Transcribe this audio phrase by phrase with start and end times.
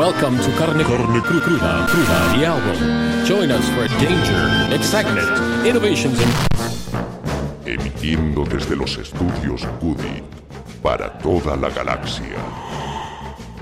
[0.00, 3.26] Welcome to Carne, Carne Cru- Cruda, Cruda, the album.
[3.26, 5.28] Join us for danger, excitement,
[5.66, 6.32] innovations, and
[7.66, 10.22] Emitiendo desde los estudios Cudi
[10.82, 12.38] para toda la galaxia.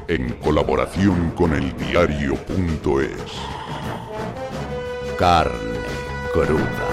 [0.06, 3.32] En colaboración con el diario.es.
[5.18, 5.80] Carne
[6.32, 6.88] cruda.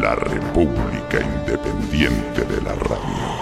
[0.00, 3.39] La República Independiente de la Radio.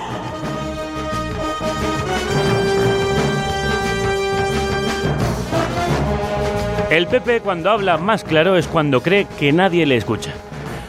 [6.91, 10.33] El PP cuando habla más claro es cuando cree que nadie le escucha.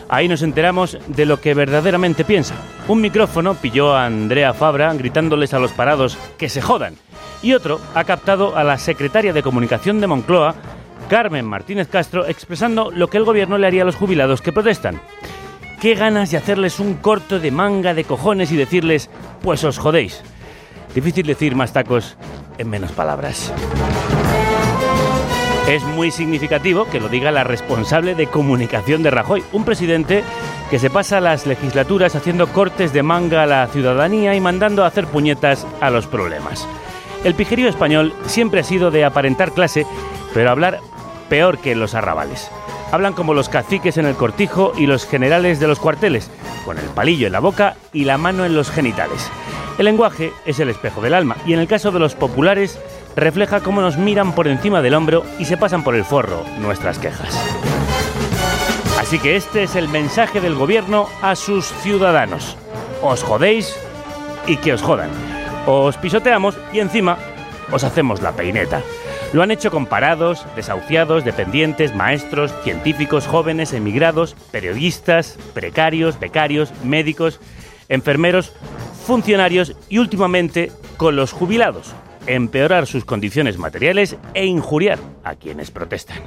[0.08, 2.56] Ahí nos enteramos de lo que verdaderamente piensa.
[2.88, 6.96] Un micrófono pilló a Andrea Fabra gritándoles a los parados que se jodan.
[7.42, 10.56] Y otro ha captado a la secretaria de comunicación de Moncloa,
[11.10, 15.02] Carmen Martínez Castro, expresando lo que el gobierno le haría a los jubilados que protestan.
[15.82, 19.10] Qué ganas de hacerles un corto de manga de cojones y decirles,
[19.42, 20.22] pues os jodéis.
[20.96, 22.16] Difícil decir más tacos
[22.58, 23.54] en menos palabras.
[25.68, 30.24] Es muy significativo que lo diga la responsable de comunicación de Rajoy, un presidente
[30.70, 34.88] que se pasa las legislaturas haciendo cortes de manga a la ciudadanía y mandando a
[34.88, 36.68] hacer puñetas a los problemas.
[37.24, 39.86] El pijerío español siempre ha sido de aparentar clase,
[40.34, 40.80] pero hablar
[41.30, 42.50] peor que los arrabales.
[42.92, 46.32] Hablan como los caciques en el cortijo y los generales de los cuarteles,
[46.66, 49.30] con el palillo en la boca y la mano en los genitales.
[49.78, 52.80] El lenguaje es el espejo del alma y en el caso de los populares
[53.16, 57.00] refleja cómo nos miran por encima del hombro y se pasan por el forro nuestras
[57.00, 57.38] quejas.
[59.00, 62.58] Así que este es el mensaje del gobierno a sus ciudadanos.
[63.02, 63.76] Os jodéis
[64.46, 65.10] y que os jodan.
[65.66, 67.18] Os pisoteamos y encima
[67.72, 68.82] os hacemos la peineta.
[69.32, 77.40] Lo han hecho con parados, desahuciados, dependientes, maestros, científicos, jóvenes, emigrados, periodistas, precarios, becarios, médicos,
[77.90, 78.54] enfermeros,
[79.06, 81.94] funcionarios y últimamente con los jubilados.
[82.30, 86.20] Empeorar sus condiciones materiales e injuriar a quienes protestan.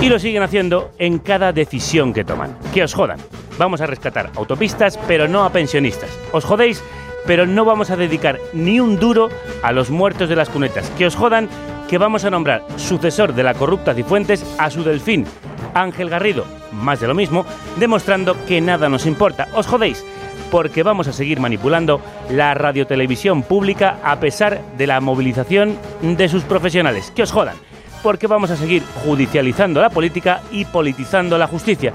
[0.00, 2.56] Y lo siguen haciendo en cada decisión que toman.
[2.72, 3.18] Que os jodan.
[3.58, 6.08] Vamos a rescatar autopistas, pero no a pensionistas.
[6.32, 6.82] Os jodéis,
[7.26, 9.28] pero no vamos a dedicar ni un duro
[9.62, 10.88] a los muertos de las cunetas.
[10.96, 11.50] Que os jodan,
[11.86, 15.26] que vamos a nombrar sucesor de la corrupta Cifuentes a su delfín,
[15.74, 16.46] Ángel Garrido.
[16.72, 17.44] Más de lo mismo,
[17.78, 19.48] demostrando que nada nos importa.
[19.54, 20.02] Os jodéis,
[20.50, 26.44] porque vamos a seguir manipulando la radiotelevisión pública a pesar de la movilización de sus
[26.44, 27.12] profesionales.
[27.14, 27.56] Que os jodan
[28.02, 31.92] porque vamos a seguir judicializando la política y politizando la justicia.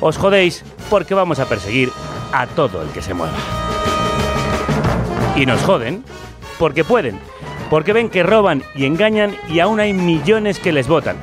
[0.00, 1.90] Os jodéis porque vamos a perseguir
[2.32, 3.34] a todo el que se mueva.
[5.36, 6.02] Y nos joden
[6.58, 7.20] porque pueden,
[7.70, 11.18] porque ven que roban y engañan y aún hay millones que les votan.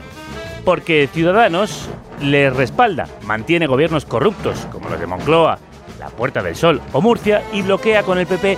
[0.63, 1.89] Porque Ciudadanos
[2.21, 5.59] les respalda, mantiene gobiernos corruptos como los de Moncloa,
[6.01, 8.57] La Puerta del Sol o Murcia y bloquea con el PP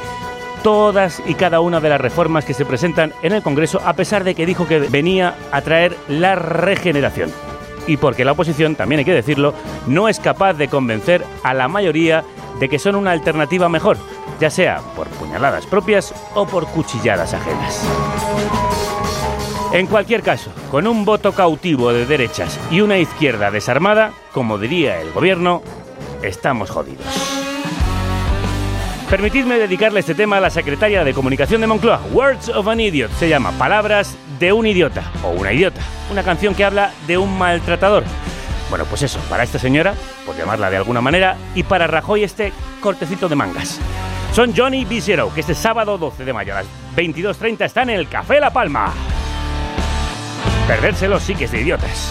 [0.63, 4.23] todas y cada una de las reformas que se presentan en el Congreso, a pesar
[4.23, 7.29] de que dijo que venía a traer la regeneración.
[7.85, 9.53] Y porque la oposición, también hay que decirlo,
[9.87, 12.23] no es capaz de convencer a la mayoría
[12.61, 13.97] de que son una alternativa mejor,
[14.39, 17.85] ya sea por puñaladas propias o por cuchilladas ajenas.
[19.73, 25.01] En cualquier caso, con un voto cautivo de derechas y una izquierda desarmada, como diría
[25.01, 25.61] el gobierno,
[26.21, 27.32] estamos jodidos.
[29.13, 32.01] Permitidme dedicarle este tema a la secretaria de Comunicación de Moncloa.
[32.13, 35.81] Words of an Idiot se llama Palabras de un idiota o una idiota.
[36.11, 38.03] Una canción que habla de un maltratador.
[38.71, 39.93] Bueno, pues eso, para esta señora,
[40.25, 42.51] por llamarla de alguna manera, y para Rajoy este
[42.81, 43.79] cortecito de mangas.
[44.33, 44.99] Son Johnny B.
[45.35, 46.65] Que este sábado 12 de mayo a las
[46.95, 48.91] 22.30 están en el Café La Palma.
[50.67, 52.09] Perdérselo sí que es de idiotas.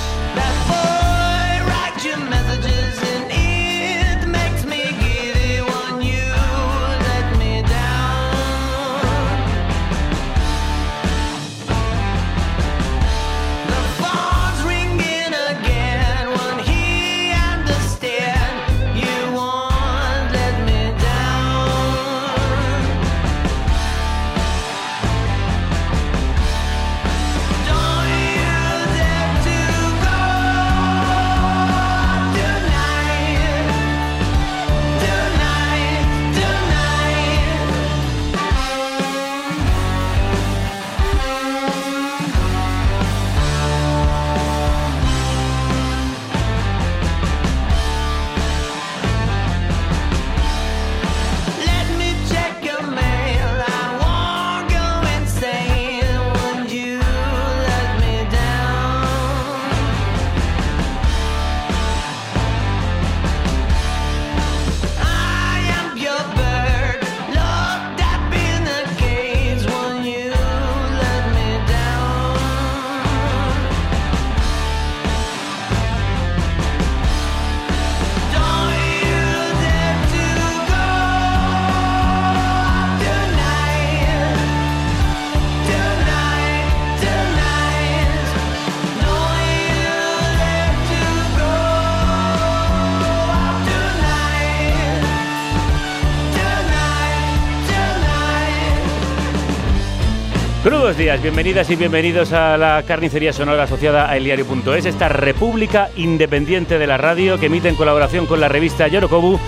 [100.62, 106.79] Crudos días, bienvenidas y bienvenidos a la carnicería sonora asociada a eldiario.es, esta república independiente
[106.79, 109.41] de la radio que emite en colaboración con la revista Yorokobu,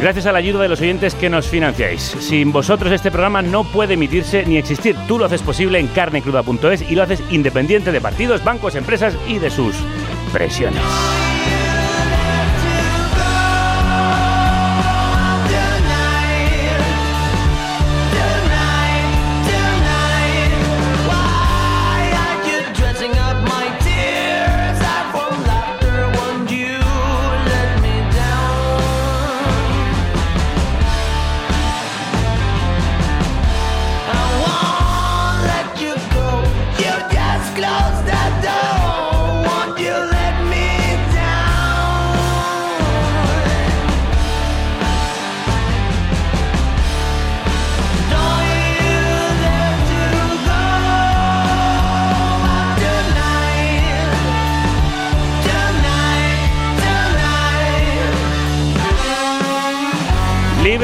[0.00, 2.00] gracias a la ayuda de los oyentes que nos financiáis.
[2.00, 4.96] Sin vosotros este programa no puede emitirse ni existir.
[5.06, 9.38] Tú lo haces posible en carnecruda.es y lo haces independiente de partidos, bancos, empresas y
[9.38, 9.74] de sus
[10.32, 10.80] presiones.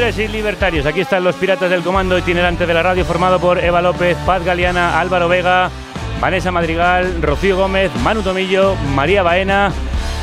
[0.07, 3.83] Y libertarios, aquí están los piratas del comando itinerante de la radio formado por Eva
[3.83, 5.69] López, Paz Galeana, Álvaro Vega,
[6.21, 9.73] Vanessa Madrigal, Rocío Gómez, Manu Tomillo, María Baena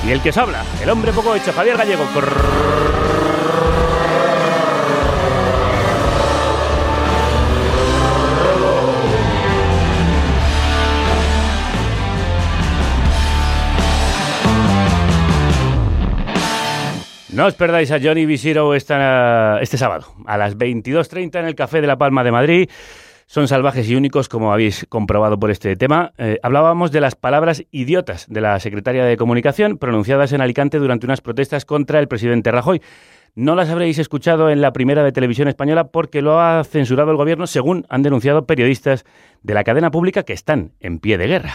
[0.08, 2.06] y el que os habla, el hombre poco hecho, Javier Gallego.
[17.34, 18.94] No os perdáis a Johnny Visiro este
[19.78, 22.70] sábado a las 22.30 en el Café de la Palma de Madrid.
[23.26, 26.14] Son salvajes y únicos, como habéis comprobado por este tema.
[26.20, 31.08] Eh, hablábamos de las palabras idiotas de la secretaria de Comunicación pronunciadas en Alicante durante
[31.08, 32.84] unas protestas contra el presidente Rajoy.
[33.34, 37.18] No las habréis escuchado en la primera de televisión española porque lo ha censurado el
[37.18, 39.06] gobierno, según han denunciado periodistas
[39.42, 41.54] de la cadena pública que están en pie de guerra.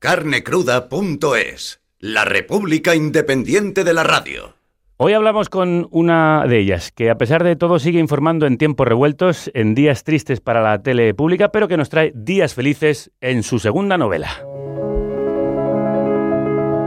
[0.00, 4.59] Carnecruda.es, la República Independiente de la Radio.
[5.02, 8.86] Hoy hablamos con una de ellas, que a pesar de todo sigue informando en tiempos
[8.86, 13.42] revueltos, en días tristes para la tele pública, pero que nos trae días felices en
[13.42, 14.28] su segunda novela.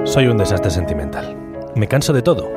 [0.03, 1.35] Soy un desastre sentimental.
[1.75, 2.51] Me canso de todo.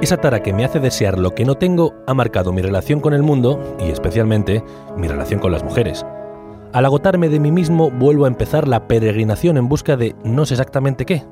[0.00, 3.14] Esa tara que me hace desear lo que no tengo ha marcado mi relación con
[3.14, 4.62] el mundo y especialmente
[4.96, 6.06] mi relación con las mujeres.
[6.72, 10.54] Al agotarme de mí mismo vuelvo a empezar la peregrinación en busca de no sé
[10.54, 11.24] exactamente qué.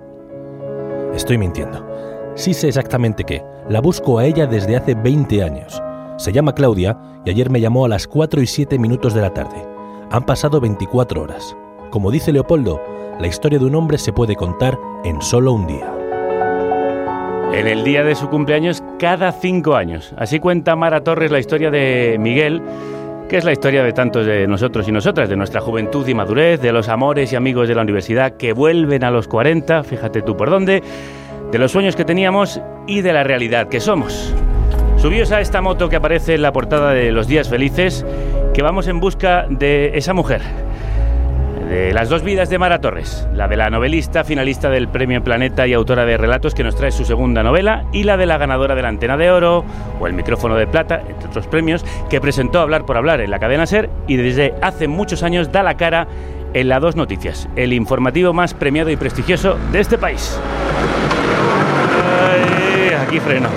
[1.14, 2.11] Estoy mintiendo.
[2.34, 3.42] Sí sé exactamente qué.
[3.68, 5.82] La busco a ella desde hace 20 años.
[6.16, 9.34] Se llama Claudia y ayer me llamó a las 4 y 7 minutos de la
[9.34, 9.62] tarde.
[10.10, 11.54] Han pasado 24 horas.
[11.90, 12.80] Como dice Leopoldo,
[13.20, 15.92] la historia de un hombre se puede contar en solo un día.
[17.52, 20.14] En el día de su cumpleaños, cada cinco años.
[20.16, 22.62] Así cuenta Mara Torres la historia de Miguel,
[23.28, 26.62] que es la historia de tantos de nosotros y nosotras, de nuestra juventud y madurez,
[26.62, 30.34] de los amores y amigos de la universidad que vuelven a los 40, fíjate tú
[30.34, 30.82] por dónde
[31.52, 34.34] de los sueños que teníamos y de la realidad que somos.
[34.96, 38.06] Subíos a esta moto que aparece en la portada de Los Días Felices,
[38.54, 40.40] que vamos en busca de esa mujer,
[41.68, 45.66] de las dos vidas de Mara Torres, la de la novelista, finalista del Premio Planeta
[45.66, 48.74] y autora de relatos que nos trae su segunda novela, y la de la ganadora
[48.74, 49.62] de la Antena de Oro
[50.00, 53.38] o el Micrófono de Plata, entre otros premios, que presentó Hablar por Hablar en la
[53.38, 56.08] cadena Ser y desde hace muchos años da la cara
[56.54, 60.38] en la Dos Noticias, el informativo más premiado y prestigioso de este país
[63.02, 63.48] aquí freno.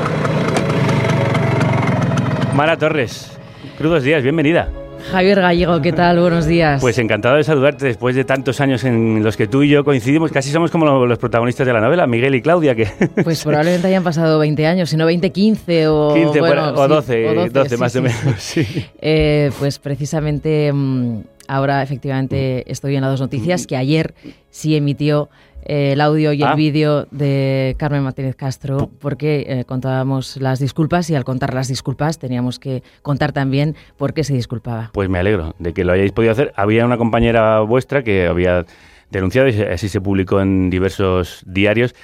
[2.56, 3.32] Mara Torres,
[3.78, 4.70] crudos días, bienvenida.
[5.12, 6.20] Javier Gallego, ¿qué tal?
[6.20, 6.82] Buenos días.
[6.82, 10.32] Pues encantado de saludarte después de tantos años en los que tú y yo coincidimos.
[10.32, 12.74] Casi somos como los protagonistas de la novela, Miguel y Claudia.
[12.74, 12.88] Que
[13.24, 17.78] pues probablemente hayan pasado 20 años, si no 20, 15 o, 15, o, 12, 12,
[17.78, 18.20] más o menos.
[18.38, 18.66] Sí.
[19.00, 24.16] Eh, pues precisamente mm, ahora efectivamente estoy en las dos noticias que ayer
[24.50, 25.30] sí emitió
[25.66, 26.56] eh, el audio y el ah.
[26.56, 32.20] vídeo de Carmen Martínez Castro porque eh, contábamos las disculpas y al contar las disculpas
[32.20, 34.92] teníamos que contar también por qué se disculpaba.
[34.94, 36.54] Pues me alegro de que lo hayáis podido hacer.
[36.56, 38.66] Había una compañera vuestra que había
[39.10, 41.96] denunciado y así se publicó en diversos diarios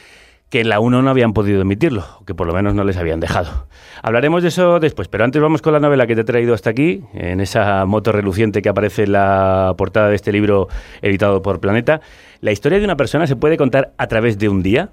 [0.52, 2.98] que en la 1 no habían podido emitirlo, o que por lo menos no les
[2.98, 3.68] habían dejado.
[4.04, 6.70] Hablaremos de eso después, pero antes vamos con la novela que te he traído hasta
[6.70, 10.68] aquí, en esa moto reluciente que aparece en la portada de este libro
[11.02, 12.02] editado por Planeta.
[12.42, 14.90] ¿La historia de una persona se puede contar a través de un día?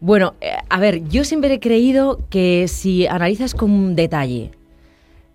[0.00, 4.50] Bueno, eh, a ver, yo siempre he creído que si analizas con detalle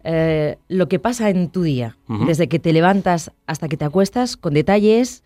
[0.04, 4.38] eh, lo que pasa en tu día, desde que te levantas hasta que te acuestas,
[4.38, 5.24] con detalle es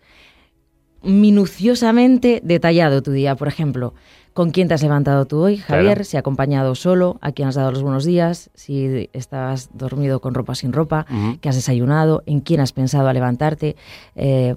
[1.02, 3.34] minuciosamente detallado tu día.
[3.36, 3.94] Por ejemplo,
[4.32, 6.04] con quién te has levantado tú hoy, Javier, Claro.
[6.04, 10.54] si acompañado solo, a quién has dado los buenos días, si estabas dormido con ropa
[10.54, 11.38] sin ropa, Ujú.
[11.40, 13.76] qué has desayunado, en quién has pensado al levantarte,
[14.16, 14.54] eh,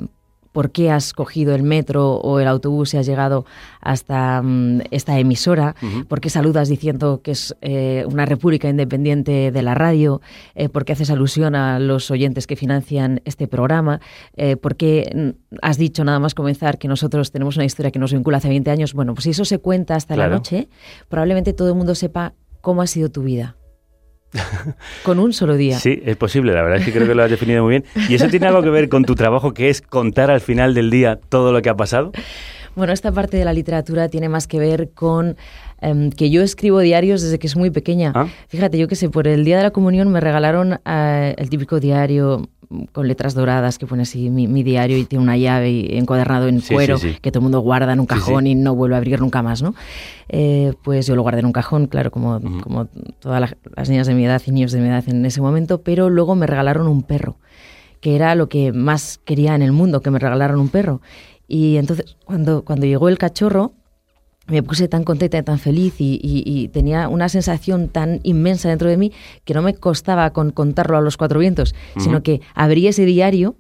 [0.56, 3.46] por qué has cogido el metro o el autobús y has llegado
[3.82, 5.76] hasta mm, esta emisora,
[6.08, 10.22] por qué saludas diciendo que es eh, una república independiente de la radio,
[10.56, 14.00] eh, por qué haces alusión a los oyentes que financian este programa,
[14.38, 18.00] eh, por qué mm, has dicho nada más comenzar que nosotros tenemos una historia que
[18.00, 18.94] nos vincula hace 20 años.
[18.94, 20.30] Bueno, pues si eso se cuenta hasta Claro.
[20.32, 20.70] la noche,
[21.10, 22.32] probablemente todo el mundo sepa
[22.62, 23.58] cómo ha sido tu vida.
[25.04, 25.80] Con un solo día.
[25.80, 27.86] Sí, es posible, la verdad es que creo que lo has definido muy bien.
[28.10, 30.90] ¿Y eso tiene algo que ver con tu trabajo, que es contar al final del
[30.90, 32.12] día todo lo que ha pasado?
[32.76, 35.38] Bueno, esta parte de la literatura tiene más que ver con
[35.82, 38.12] em, que yo escribo diarios desde que es muy pequeña.
[38.14, 38.28] Ah.
[38.50, 41.80] Fíjate, yo que sé, por el día de la comunión me regalaron eh, el típico
[41.80, 42.50] diario
[42.94, 46.48] con letras doradas que pone así mi, mi diario y tiene una llave y encuadernado
[46.48, 47.20] en Sí, cuero sí, sí.
[47.22, 49.62] que todo el mundo guarda en un cajón y no vuelve a abrir nunca más,
[49.62, 49.76] ¿no?
[50.30, 52.88] Eh, pues yo lo guardé en un cajón, claro, como, como
[53.20, 55.82] todas la- las niñas de mi edad y niños de mi edad en ese momento,
[55.82, 57.38] pero luego me regalaron un perro
[58.02, 61.02] que era lo que más quería en el mundo, que me regalaran un perro.
[61.48, 63.72] Y entonces, cuando, cuando llegó el cachorro,
[64.48, 68.70] me puse tan contenta y tan feliz y, y- y tenía una sensación tan inmensa
[68.70, 69.12] dentro de mí
[69.44, 73.56] que no me costaba con contarlo a los cuatro vientos, sino que abrí ese diario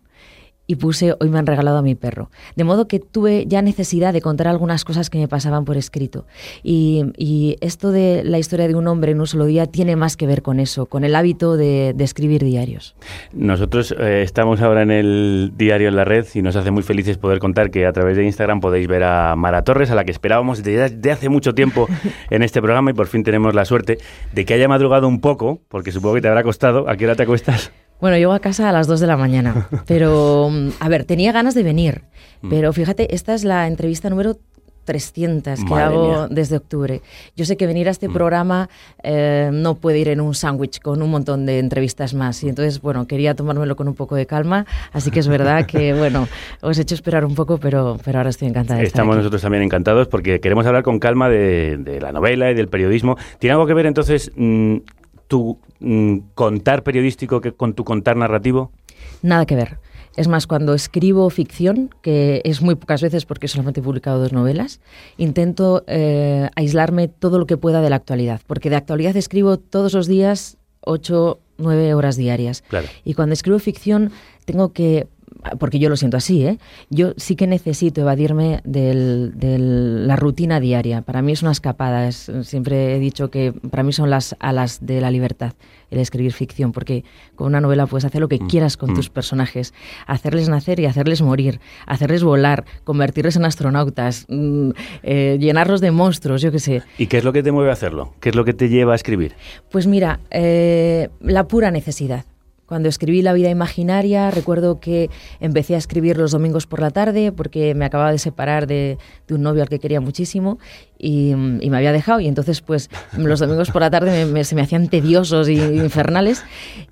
[0.68, 2.30] y puse hoy me han regalado a mi perro.
[2.56, 6.26] De modo que tuve ya necesidad de contar algunas cosas que me pasaban por escrito.
[6.64, 10.18] Y, y esto de la historia de un hombre en un solo día tiene más
[10.18, 12.96] que ver con eso, con el hábito de, de escribir diarios.
[13.34, 17.18] Nosotros eh, estamos ahora en el diario en la red y nos hace muy felices
[17.18, 20.12] poder contar que a través de Instagram podéis ver a Mara Torres, a la que
[20.12, 21.88] esperábamos desde hace mucho tiempo
[22.30, 23.98] en este programa y por fin tenemos la suerte
[24.34, 26.90] de que haya madrugado un poco, porque supongo que te habrá costado.
[26.90, 27.72] ¿A qué hora te acuestas?
[28.02, 31.32] Bueno, llego a casa a las 2 de la mañana, pero mm, a ver, tenía
[31.32, 32.02] ganas de venir,
[32.42, 32.50] Mm.
[32.50, 34.36] pero fíjate, esta es la entrevista número
[34.84, 36.28] 300 que Madre hago mía.
[36.30, 37.02] desde octubre.
[37.36, 38.70] Yo sé que venir a este programa
[39.02, 42.82] eh, no puede ir en un sándwich con un montón de entrevistas más y entonces,
[42.82, 46.28] bueno, quería tomármelo con un poco de calma, así que es verdad que, bueno,
[46.62, 49.20] os he hecho esperar un poco, pero, pero ahora estoy encantada de estar Estamos aquí.
[49.22, 53.18] nosotros también encantados porque queremos hablar con calma de, de la novela y del periodismo.
[53.40, 54.76] ¿Tiene algo que ver entonces mm,
[55.28, 58.72] tu mm, contar periodístico que con tu contar narrativo?
[59.22, 59.80] Nada que ver.
[60.16, 64.32] Es más, cuando escribo ficción, que es muy pocas veces porque solamente he publicado dos
[64.32, 64.80] novelas,
[65.18, 69.94] intento eh, aislarme todo lo que pueda de la actualidad, porque de actualidad escribo todos
[69.94, 72.64] los días ocho, nueve horas diarias.
[72.70, 72.88] Claro.
[73.04, 74.12] Y cuando escribo ficción
[74.46, 75.08] tengo que,
[75.60, 76.58] porque yo lo siento así, ¿eh?
[76.90, 78.94] yo sí que necesito evadirme de
[80.06, 81.02] la rutina diaria.
[81.02, 82.08] Para mí es una escapada.
[82.08, 85.54] es- siempre he dicho que para mí son las alas de la libertad
[85.92, 87.04] el escribir ficción, porque
[87.36, 89.74] con una novela puedes hacer lo que quieras con tus personajes,
[90.08, 94.72] hacerles nacer y hacerles morir, hacerles volar, convertirles en astronautas, mm,
[95.04, 96.82] eh, llenarlos de monstruos, yo qué sé.
[96.98, 98.14] ¿Y qué es lo que te mueve a hacerlo?
[98.20, 99.36] ¿Qué es lo que te lleva a escribir?
[99.70, 102.26] Pues mira, eh, la pura necesidad.
[102.66, 107.32] Cuando escribí La vida imaginaria, recuerdo que empecé a escribir los domingos por la tarde
[107.32, 108.98] porque me acababa de separar de,
[109.30, 110.58] un novio al que quería muchísimo
[111.06, 112.20] y, y me había dejado.
[112.20, 115.56] Y entonces, pues, los domingos por la tarde me- me- se me hacían tediosos y
[115.60, 116.44] infernales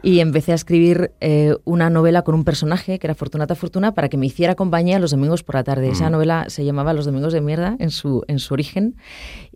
[0.04, 4.10] y empecé a escribir eh, una novela con un personaje que era Fortunata Fortuna para
[4.10, 5.90] que me hiciera compañía los domingos por la tarde.
[5.90, 8.96] Esa novela se llamaba Los domingos de mierda en su, en su origen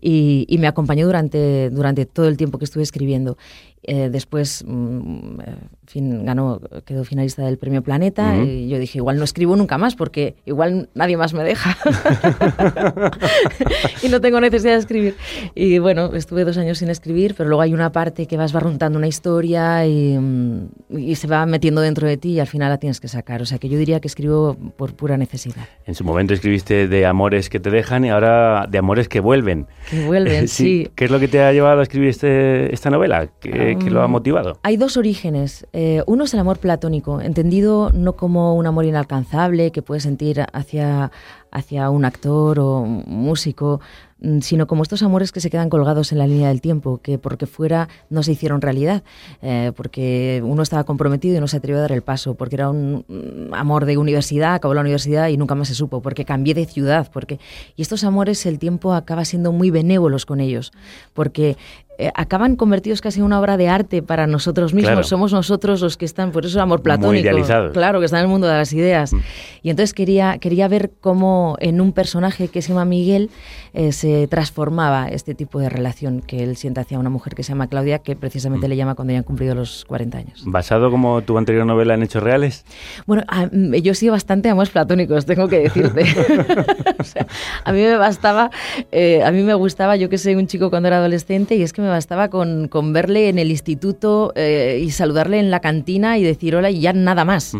[0.00, 3.36] y, y me acompañó durante, durante todo el tiempo que estuve escribiendo.
[3.84, 5.38] Eh, después, mm,
[5.86, 8.42] fin, ganó, quedó finalista del Premio Planeta Ujú.
[8.44, 11.76] y yo dije, igual no escribo nunca más porque igual nadie más me deja
[14.02, 15.16] y no tengo necesidad de escribir.
[15.54, 18.98] Y bueno, estuve dos años sin escribir, pero luego hay una parte que vas barruntando
[18.98, 22.78] una historia y, mm, y se va metiendo dentro de ti y al final la
[22.78, 23.40] tienes que sacar.
[23.42, 25.66] O sea que yo diría que escribo por pura necesidad.
[25.86, 29.66] En su momento escribiste de amores que te dejan y ahora de amores que vuelven.
[29.90, 30.88] Que vuelven, sí.
[30.94, 33.28] ¿Qué es lo que te ha llevado a escribir este, esta novela?
[33.40, 34.58] ¿Qué, qué lo ha Um, motivado?
[34.62, 35.66] Hay dos orígenes.
[35.72, 40.44] Eh, uno es el amor platónico, entendido no como un amor inalcanzable que puedes sentir
[40.52, 41.10] hacia,
[41.50, 43.80] hacia un actor o músico,
[44.20, 47.18] mm, sino como estos amores que se quedan colgados en la línea del tiempo, que
[47.18, 49.02] porque fuera no se hicieron realidad,
[49.42, 52.70] eh, porque uno estaba comprometido y no se atrevió a dar el paso, porque era
[52.70, 56.54] un mm, amor de universidad, acabó la universidad y nunca más se supo, porque cambié
[56.54, 57.38] de ciudad, porque
[57.76, 60.72] y estos amores el tiempo acaba siendo muy benévolos con ellos,
[61.14, 61.56] porque
[62.00, 65.08] eh, acaban convertidos casi en una obra de arte para nosotros mismos.
[65.08, 67.28] Somos nosotros los que están, por eso amor platónico.
[67.72, 69.12] Claro, que está en el mundo de las ideas.
[69.12, 69.18] Mm.
[69.62, 73.30] Y entonces quería, quería ver cómo en un personaje que se llama Miguel
[73.74, 77.48] eh, se transformaba este tipo de relación que él siente hacia una mujer que se
[77.50, 78.70] llama Claudia, que precisamente mm.
[78.70, 80.42] le llama cuando ya han cumplido los 40 años.
[80.46, 82.64] ¿Basado como tu anterior novela en hechos reales?
[83.06, 86.04] Bueno, yo he sido bastante amores platónicos, tengo que decirte.
[87.64, 88.50] a mí me bastaba,
[88.92, 91.72] eh, a mí me gustaba, yo que soy un chico cuando era adolescente, y es
[91.72, 96.18] que me bastaba con, con verle en el instituto eh, y saludarle en la cantina
[96.18, 97.54] y decir hola y ya nada más.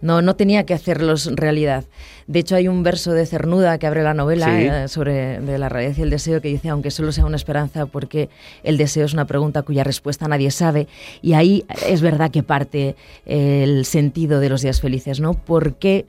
[0.00, 1.84] No, no tenía que hacerlos realidad.
[2.26, 5.70] De hecho, hay un verso de Cernuda que abre la novela eh, sobre de la
[5.70, 8.28] realidad y el deseo que dice, aunque solo sea una esperanza, porque
[8.62, 10.88] el deseo es una pregunta cuya respuesta nadie sabe.
[11.22, 15.34] Y ahí es verdad que parte el sentido de los días felices, ¿no?
[15.34, 16.04] Porque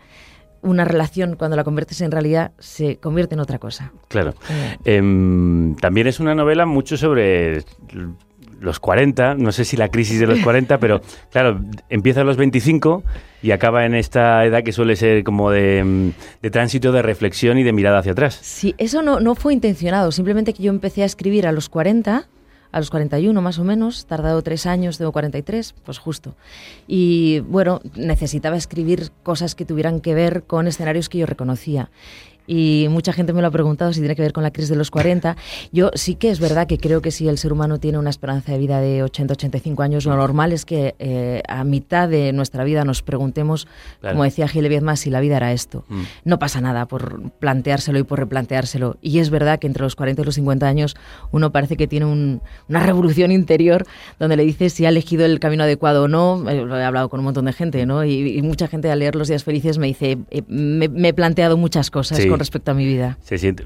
[0.65, 3.93] una relación, cuando la conviertes en realidad, se convierte en otra cosa.
[4.09, 4.33] Claro.
[4.49, 4.97] Eh.
[4.97, 7.63] Em, también es una novela mucho sobre
[8.59, 12.37] los 40, no sé si la crisis de los 40, pero claro, empieza a los
[12.37, 13.03] 25
[13.41, 17.63] y acaba en esta edad que suele ser como de, de, tránsito, de reflexión y
[17.63, 18.39] de mirada hacia atrás.
[18.41, 22.27] Sí, eso no, no fue intencionado, simplemente que yo empecé a escribir a los 40
[22.75, 26.35] a los 41 más o menos, tardado tres años, tengo 43, pues justo.
[26.87, 31.89] Y bueno, necesitaba escribir cosas que tuvieran que ver con escenarios que yo reconocía
[32.47, 34.75] y mucha gente me lo ha preguntado si tiene que ver con la crisis de
[34.75, 35.35] los 40.
[35.71, 38.51] Yo sí que es verdad que creo que si el ser humano tiene una esperanza
[38.51, 42.85] de vida de 80-85 años, lo normal es que eh, a mitad de nuestra vida
[42.85, 43.67] nos preguntemos,
[44.01, 45.85] como decía Gil Viedma, si la vida era esto.
[45.87, 46.01] Mm.
[46.23, 48.97] No pasa nada por planteárselo y por replanteárselo.
[49.01, 50.95] Y es verdad que entre los 40 y los 50 años
[51.31, 53.85] uno parece que tiene una revolución interior
[54.19, 56.49] donde le dice si ha elegido el camino adecuado o no.
[56.49, 58.03] Eh, lo he hablado con un montón de gente, ¿no?
[58.03, 61.89] Y, mucha gente al leer Los días felices me dice, eh, me, he planteado muchas
[61.89, 63.17] cosas respecto a mi vida.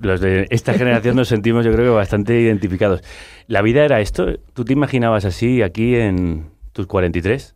[0.02, 3.02] Los de esta generación nos sentimos yo creo que bastante identificados.
[3.48, 4.38] ¿La vida era esto?
[4.54, 7.56] ¿Tú te imaginabas así aquí en tus 43?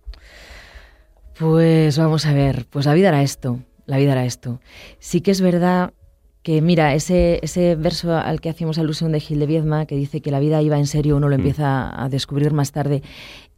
[1.38, 4.62] Pues vamos a ver, pues la vida era esto, la vida era esto.
[5.00, 5.94] Sí que es verdad
[6.44, 10.22] que mira, ese, ese verso al que hacíamos alusión de Gil de Viedma, que dice
[10.22, 11.40] que la vida iba en serio, uno lo mm.
[11.40, 13.02] empieza a descubrir más tarde,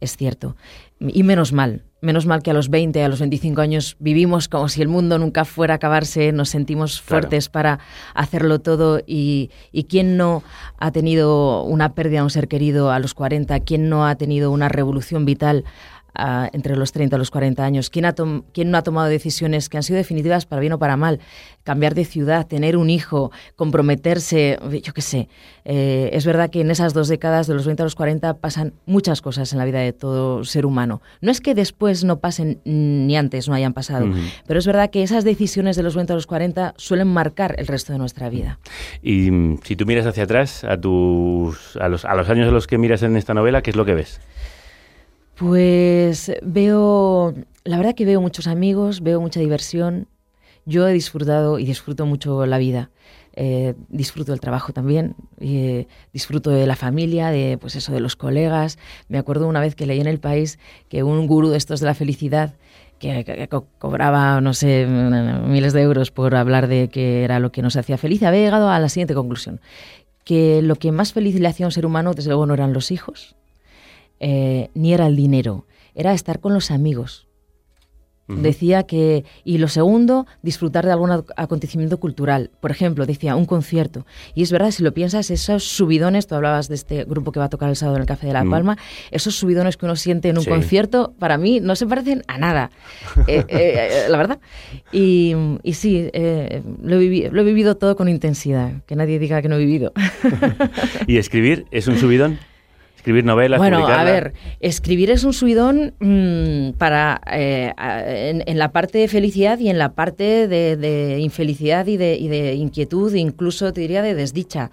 [0.00, 0.56] es cierto.
[1.00, 4.68] Y menos mal, menos mal que a los 20, a los 25 años vivimos como
[4.68, 7.80] si el mundo nunca fuera a acabarse, nos sentimos fuertes para
[8.14, 10.44] hacerlo todo y, y quién no
[10.78, 14.52] ha tenido una pérdida de un ser querido a los 40, quién no ha tenido
[14.52, 15.64] una revolución vital
[16.52, 17.90] entre los 30 y los 40 años?
[17.90, 18.14] ¿Quién, ha
[18.52, 21.20] ¿Quién no ha tomado decisiones que han sido definitivas para bien o para mal?
[21.64, 25.28] Cambiar de ciudad, tener un hijo, comprometerse, yo qué sé.
[25.64, 28.72] Eh, es verdad que en esas dos décadas, de los 20 a los 40, pasan
[28.86, 31.02] muchas cosas en la vida de todo ser humano.
[31.20, 34.06] No es que después no pasen ni antes no hayan pasado,
[34.46, 37.66] pero es verdad que esas decisiones de los 20 a los 40 suelen marcar el
[37.66, 38.58] resto de nuestra vida.
[39.02, 42.52] Y mm, si tú miras hacia atrás, a, tus, a, los, a los años a
[42.52, 44.20] los que miras en esta novela, ¿qué es lo que ves?
[45.36, 50.08] Pues veo, la verdad que veo muchos amigos, veo mucha diversión.
[50.64, 52.90] Yo he disfrutado y disfruto mucho la vida.
[53.34, 58.16] Eh, disfruto del trabajo también, eh, disfruto de la familia, de pues eso, de los
[58.16, 58.78] colegas.
[59.08, 61.86] Me acuerdo una vez que leí en el país que un gurú de estos de
[61.86, 62.54] la felicidad
[62.98, 63.46] que,
[63.78, 67.98] cobraba, no sé, miles de euros por hablar de que era lo que nos hacía
[67.98, 69.60] feliz, había llegado a la siguiente conclusión,
[70.24, 72.72] que lo que más feliz le hacía a un ser humano, desde luego, no eran
[72.72, 73.36] los hijos,
[74.20, 77.26] eh, ni era el dinero, era estar con los amigos.
[78.28, 82.50] Decía que, y lo segundo, disfrutar de algún acontecimiento cultural.
[82.60, 84.04] Por ejemplo, decía, un concierto.
[84.34, 87.44] Y es verdad, si lo piensas, esos subidones, tú hablabas de este grupo que va
[87.44, 88.76] a tocar el sábado en el Café de La Palma,
[89.12, 92.72] esos subidones que uno siente en un concierto, para mí no se parecen a nada,
[93.28, 94.40] eh, eh, la verdad.
[94.90, 96.10] Y, y sí,
[96.82, 99.92] lo, he lo he vivido todo con intensidad, que nadie diga que no he vivido.
[101.06, 102.40] ¿Y escribir es un subidón?
[103.06, 103.58] Escribir novelas.
[103.58, 107.72] Bueno, a ver, escribir es un subidón mm, para eh,
[108.44, 112.54] en, la parte de felicidad y en la parte de, infelicidad y de, y de,
[112.54, 114.72] inquietud, incluso te diría de desdicha.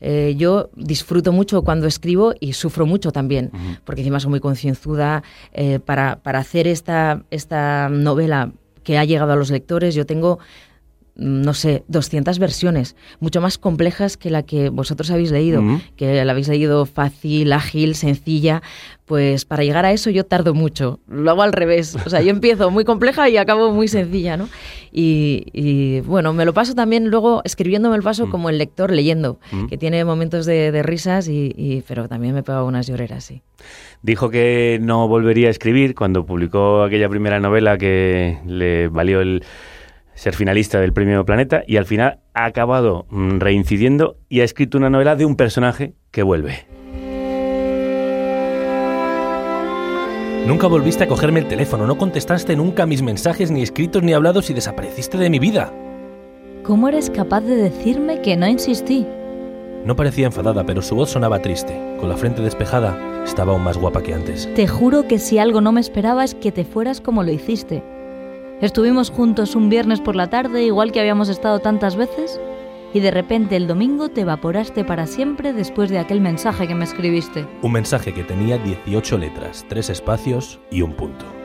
[0.00, 3.50] Eh, yo disfruto mucho cuando escribo y sufro mucho también,
[3.84, 5.22] porque encima soy muy concienzuda.
[5.52, 8.52] Eh, para, para hacer esta, esta novela
[8.84, 10.38] que ha llegado a los lectores, yo tengo
[11.16, 15.62] no sé, 200 versiones, mucho más complejas que la que vosotros habéis leído,
[15.96, 18.62] que la habéis leído fácil, ágil, sencilla.
[19.06, 21.96] Pues para llegar a eso yo tardo mucho, lo hago al revés.
[22.04, 24.48] O sea, yo empiezo muy compleja y acabo muy sencilla, ¿no?
[24.92, 29.38] Y, bueno, me lo paso también luego escribiendo, me lo paso como el lector leyendo,
[29.68, 33.42] que tiene momentos de, risas, y, pero también me pego unas lloreras, sí.
[34.02, 39.42] Dijo que no volvería a escribir cuando publicó aquella primera novela que le valió el
[40.16, 44.78] ser finalista del Premio Planeta y al final ha acabado mm, reincidiendo y ha escrito
[44.78, 46.66] una novela de un personaje que vuelve.
[50.46, 54.48] Nunca volviste a cogerme el teléfono, no contestaste nunca mis mensajes ni escritos ni hablados
[54.48, 55.72] y desapareciste de mi vida.
[56.62, 59.06] ¿Cómo eres capaz de decirme que no insistí?
[59.84, 61.78] No parecía enfadada, pero su voz sonaba triste.
[62.00, 64.48] Con la frente despejada, estaba aún más guapa que antes.
[64.54, 67.82] Te juro que si algo no me esperaba es que te fueras como lo hiciste.
[68.62, 72.40] Estuvimos juntos un viernes por la tarde, igual que habíamos estado tantas veces,
[72.94, 76.84] y de repente el domingo te evaporaste para siempre después de aquel mensaje que me
[76.84, 77.46] escribiste.
[77.60, 81.35] Un mensaje que tenía 18 letras, 3 espacios y un punto.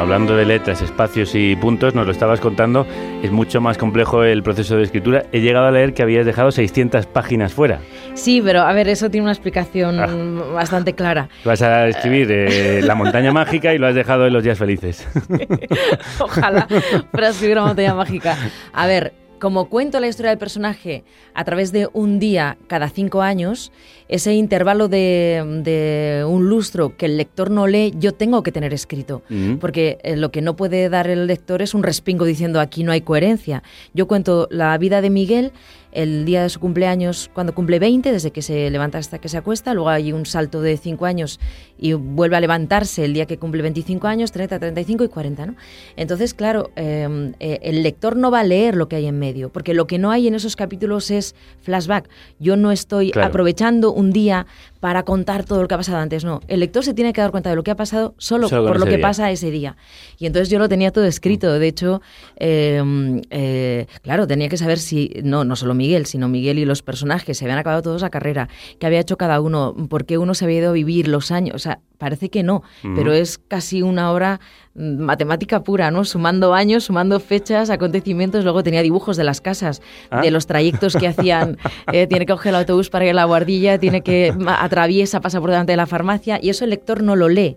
[0.00, 2.86] Hablando de letras, espacios y puntos, nos lo estabas contando,
[3.22, 5.24] es mucho más complejo el proceso de escritura.
[5.30, 7.80] He llegado a leer que habías dejado 600 páginas fuera.
[8.14, 10.06] Sí, pero a ver, eso tiene una explicación Ah.
[10.54, 11.28] bastante clara.
[11.44, 15.06] Vas a escribir eh, La montaña mágica y lo has dejado en los días felices.
[16.18, 16.66] Ojalá
[17.10, 18.38] para escribir una montaña mágica.
[18.72, 21.02] A ver, como cuento la historia del personaje
[21.34, 23.72] a través de un día cada cinco años,
[24.08, 28.72] ese intervalo de, de un lustro que el lector no lee, yo tengo que tener
[28.72, 29.22] escrito.
[29.60, 32.92] Porque eh, lo que no puede dar el lector es un respingo diciendo aquí no
[32.92, 33.62] hay coherencia.
[33.94, 35.52] Yo cuento la vida de Miguel
[35.92, 39.36] el día de su cumpleaños, cuando cumple 20, desde que se levanta hasta que se
[39.36, 41.40] acuesta, luego hay un salto de 5 años
[41.78, 45.54] y vuelve a levantarse el día que cumple 25 años, 30, 35 y 40, ¿no?
[45.96, 49.50] Entonces, claro, eh, eh, el lector no va a leer lo que hay en medio,
[49.50, 52.08] porque lo que no hay en esos capítulos es flashback.
[52.38, 53.28] Yo no estoy Claro.
[53.28, 54.46] aprovechando un día
[54.80, 56.40] para contar todo lo que ha pasado antes, no.
[56.48, 58.86] El lector se tiene que dar cuenta de lo que ha pasado solo, por lo
[58.86, 59.00] que día.
[59.02, 59.76] pasa ese día.
[60.18, 61.58] Y entonces yo lo tenía todo escrito.
[61.58, 62.00] De hecho,
[62.36, 62.82] eh,
[63.30, 67.36] eh, claro, tenía que saber si, no, no solo Miguel, sino Miguel y los personajes,
[67.36, 70.46] se habían acabado todos la carrera, qué había hecho cada uno, por qué uno se
[70.46, 71.54] había ido a vivir, los años.
[71.54, 72.94] O sea, parece que no, Ujú.
[72.96, 76.04] pero es casi una hora mm, matemática pura, ¿no?
[76.04, 78.44] Sumando años, sumando fechas, acontecimientos.
[78.44, 80.20] Luego tenía dibujos de las casas, Ah.
[80.20, 81.56] de los trayectos que hacían.
[81.92, 85.40] eh, tiene que coger el autobús para ir a la guardilla, tiene que atraviesa, pasa
[85.40, 87.56] por delante de la farmacia y eso el lector no lo lee.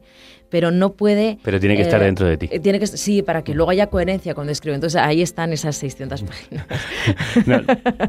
[0.50, 1.40] Pero no puede.
[1.44, 2.48] Pero tiene que estar dentro de ti.
[2.52, 4.76] eh, Tiene que, sí, para que luego haya coherencia cuando escribe.
[4.76, 6.68] Entonces ahí están esas 600 páginas.
[7.48, 7.62] No,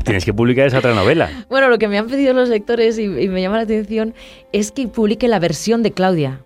[0.05, 1.31] tienes que publicar esa otra novela.
[1.49, 4.13] Bueno, lo que me han pedido los lectores y, y me llama la atención
[4.53, 6.41] es que publique la versión de Claudia.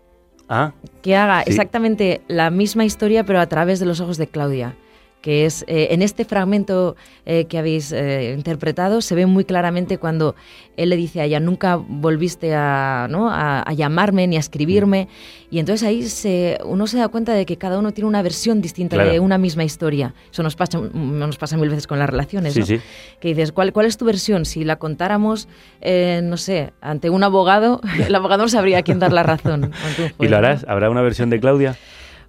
[0.49, 1.51] Ah, que haga Sí.
[1.51, 4.77] exactamente la misma historia pero a través de los ojos de Claudia
[5.21, 6.95] que es eh, en este fragmento
[7.27, 10.37] eh, que habéis eh, interpretado se ve muy claramente cuando
[10.77, 13.29] él le dice a ella nunca volviste a, ¿no?
[13.29, 15.09] a, a llamarme ni a escribirme
[15.51, 18.61] y entonces ahí se, uno se da cuenta de que cada uno tiene una versión
[18.61, 19.11] distinta Claro.
[19.11, 22.61] de una misma historia eso nos pasa nos pasa mil veces con las relaciones Sí,
[22.61, 22.67] ¿no?
[22.67, 22.81] sí.
[23.21, 25.49] que dices ¿cuál, cuál es tu versión si la contáramos
[25.81, 29.73] eh, no sé ante un abogado el abogado no sabría a quién dar la razón
[30.21, 30.65] ¿y lo harás?
[30.69, 31.77] ¿Habrá una versión de Claudia?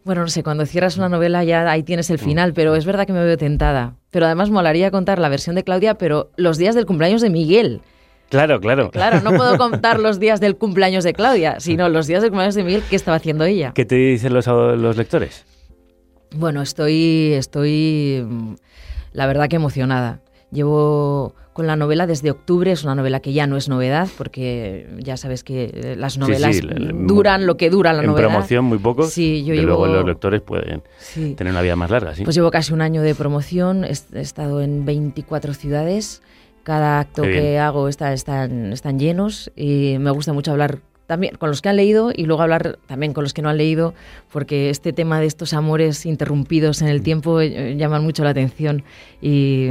[0.06, 3.06] Bueno, no sé, cuando cierras una novela ya ahí tienes el final, pero es verdad
[3.06, 3.96] que me veo tentada.
[4.12, 7.82] Pero además molaría contar la versión de Claudia, pero los días del cumpleaños de Miguel.
[8.30, 8.92] Claro, claro.
[8.92, 12.56] Claro, no puedo contar los días del cumpleaños de Claudia, sino los días del cumpleaños
[12.56, 13.72] de Miguel, ¿qué estaba haciendo ella?
[13.74, 15.46] ¿Qué te dicen los, los lectores?
[16.36, 18.54] Bueno, estoy, estoy, mm,
[19.14, 20.22] la verdad que emocionada.
[20.52, 24.88] Llevo con la novela desde octubre, es una novela que ya no es novedad, porque
[25.00, 28.08] ya sabes que eh, las Sí, novelas sí, el- duran lo que dura la en
[28.08, 28.30] novela.
[28.30, 29.04] promoción muy poco.
[29.04, 29.68] Sí, yo llevo...
[29.68, 31.36] luego los lectores pueden Sí.
[31.36, 32.24] tener una vida más larga, ¿sí?
[32.24, 36.22] Pues llevo casi un año de promoción, he estado en 24 ciudades,
[36.64, 40.80] cada acto que hago está, están, están llenos y me gusta mucho hablar
[41.10, 43.58] también con los que han leído y luego hablar también con los que no han
[43.58, 43.96] leído,
[44.32, 48.84] porque este tema de estos amores interrumpidos en el tiempo eh, llaman mucho la atención
[49.20, 49.70] y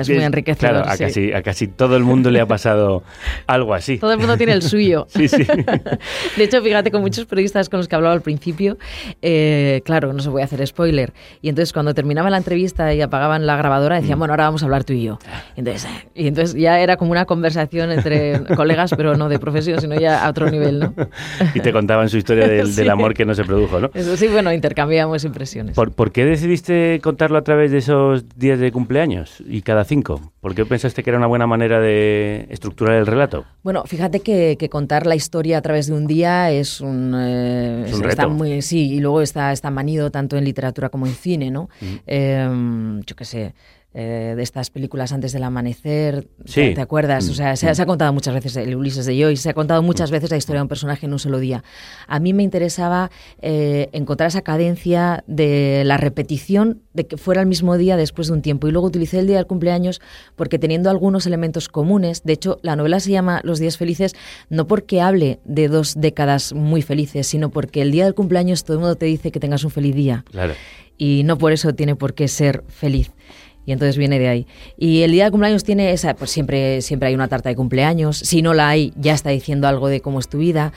[0.00, 0.82] es muy enriquecedor.
[0.82, 1.04] Claro, a sí.
[1.04, 3.02] casi, a casi todo el mundo le ha pasado
[3.46, 3.98] algo así.
[3.98, 5.06] Todo el mundo tiene el suyo.
[5.18, 5.44] Sí, sí.
[6.36, 8.78] De hecho, fíjate, con muchos periodistas con los que hablaba al principio,
[9.20, 11.12] eh, claro, no se puede hacer spoiler.
[11.42, 14.20] Y entonces cuando terminaba la entrevista y apagaban la grabadora, decían, Mm.
[14.20, 15.18] bueno, ahora vamos a hablar tú y yo.
[15.56, 19.94] Entonces, y entonces ya era como una conversación entre colegas, pero no de profesión, sino
[19.98, 20.94] ya a otro nivel, ¿no?
[21.54, 23.90] Y te contaban su historia del, amor que no se produjo, ¿no?
[23.94, 25.74] Eso sí, bueno, intercambiamos impresiones.
[25.74, 30.32] ¿Por, por qué decidiste contarlo a través de esos días de cumpleaños y cada cinco?
[30.40, 33.44] ¿Por qué pensaste que era una buena manera de estructurar el relato?
[33.62, 37.84] Bueno, fíjate que, que contar la historia a través de un día es un, eh,
[37.86, 38.30] Es un está reto.
[38.30, 41.68] muy sí y luego está está manido tanto en literatura como en cine, ¿no?
[41.80, 41.94] Mm.
[42.06, 43.54] Eh, yo qué sé.
[44.00, 46.74] Eh, de estas películas antes del amanecer, ¿te- Sí.
[46.74, 47.28] ¿te, acuerdas?
[47.30, 47.74] O sea, se, Mm.
[47.74, 50.36] se ha contado muchas veces el Ulises de Joyce, se ha contado muchas veces la
[50.36, 51.64] historia de un personaje en un solo día.
[52.06, 53.10] A mí me interesaba
[53.42, 58.34] eh, encontrar esa cadencia de la repetición de que fuera el mismo día después de
[58.34, 58.68] un tiempo.
[58.68, 60.00] Y luego utilicé el día del cumpleaños
[60.36, 64.14] porque teniendo algunos elementos comunes, de hecho la novela se llama Los días felices
[64.48, 68.74] no porque hable de dos décadas muy felices, sino porque el día del cumpleaños todo
[68.76, 70.54] el mundo te dice que tengas un feliz día Claro.
[70.96, 73.10] y no por eso tiene por qué ser feliz.
[73.68, 74.46] Y entonces viene de ahí.
[74.78, 78.16] Y el día de cumpleaños tiene esa, pues siempre, siempre hay una tarta de cumpleaños,
[78.16, 80.72] si no la hay, ya está diciendo algo de cómo es tu vida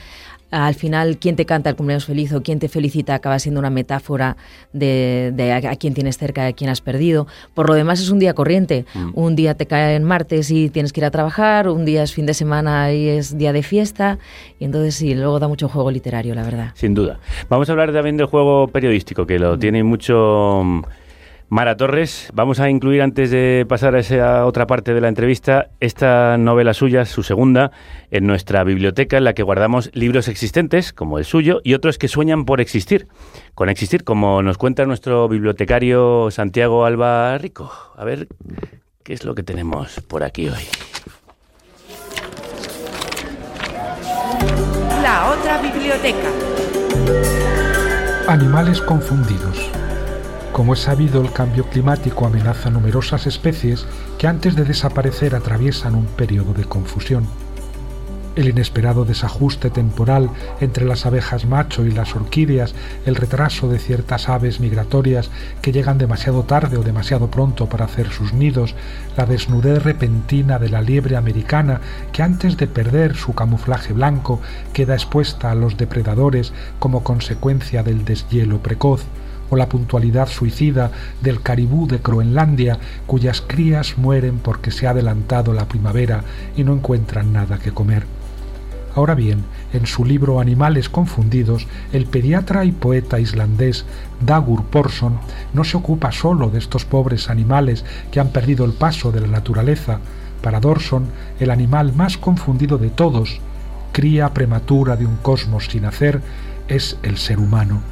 [0.52, 3.70] al final quién te canta el cumpleaños feliz o quién te felicita acaba siendo una
[3.70, 4.36] metáfora
[4.74, 5.32] de,
[5.66, 7.26] a, quién tienes cerca, a quién has perdido.
[7.54, 8.84] Por lo demás es un día corriente.
[8.92, 9.10] Mm.
[9.14, 12.12] Un día te cae en martes y tienes que ir a trabajar, un día es
[12.12, 14.18] fin de semana y es día de fiesta.
[14.60, 16.72] Y entonces sí, luego da mucho juego literario, la verdad.
[16.74, 17.18] Sin duda.
[17.48, 19.58] Vamos a hablar también del juego periodístico, que lo mm.
[19.58, 20.82] tiene mucho
[21.52, 25.68] Mara Torres, vamos a incluir antes de pasar a esa otra parte de la entrevista
[25.80, 27.72] esta novela suya, su segunda,
[28.10, 32.08] en nuestra biblioteca en la que guardamos libros existentes, como el suyo, y otros que
[32.08, 33.06] sueñan por existir,
[33.54, 37.70] con existir, como nos cuenta nuestro bibliotecario Santiago Alba Rico.
[37.98, 38.28] A ver,
[39.02, 40.64] ¿qué es lo que tenemos por aquí hoy?
[45.02, 46.30] La otra biblioteca.
[48.26, 49.81] Animales confundidos.
[50.52, 53.86] Como es sabido, el cambio climático amenaza numerosas especies
[54.18, 57.26] que antes de desaparecer atraviesan un periodo de confusión.
[58.36, 60.28] El inesperado desajuste temporal
[60.60, 62.74] entre las abejas macho y las orquídeas,
[63.06, 65.30] el retraso de ciertas aves migratorias
[65.62, 68.74] que llegan demasiado tarde o demasiado pronto para hacer sus nidos,
[69.16, 71.80] la desnudez repentina de la liebre americana
[72.12, 74.40] que antes de perder su camuflaje blanco
[74.74, 79.04] queda expuesta a los depredadores como consecuencia del deshielo precoz,
[79.52, 85.52] o la puntualidad suicida del caribú de Groenlandia, cuyas crías mueren porque se ha adelantado
[85.52, 86.24] la primavera
[86.56, 88.06] y no encuentran nada que comer.
[88.94, 93.84] Ahora bien, en su libro Animales confundidos, el pediatra y poeta islandés
[94.24, 95.18] Dagur Porson
[95.52, 99.28] no se ocupa solo de estos pobres animales que han perdido el paso de la
[99.28, 99.98] naturaleza.
[100.40, 101.08] Para Dorson,
[101.40, 103.38] el animal más confundido de todos,
[103.92, 106.22] cría prematura de un cosmos sin hacer,
[106.68, 107.82] es el ser humano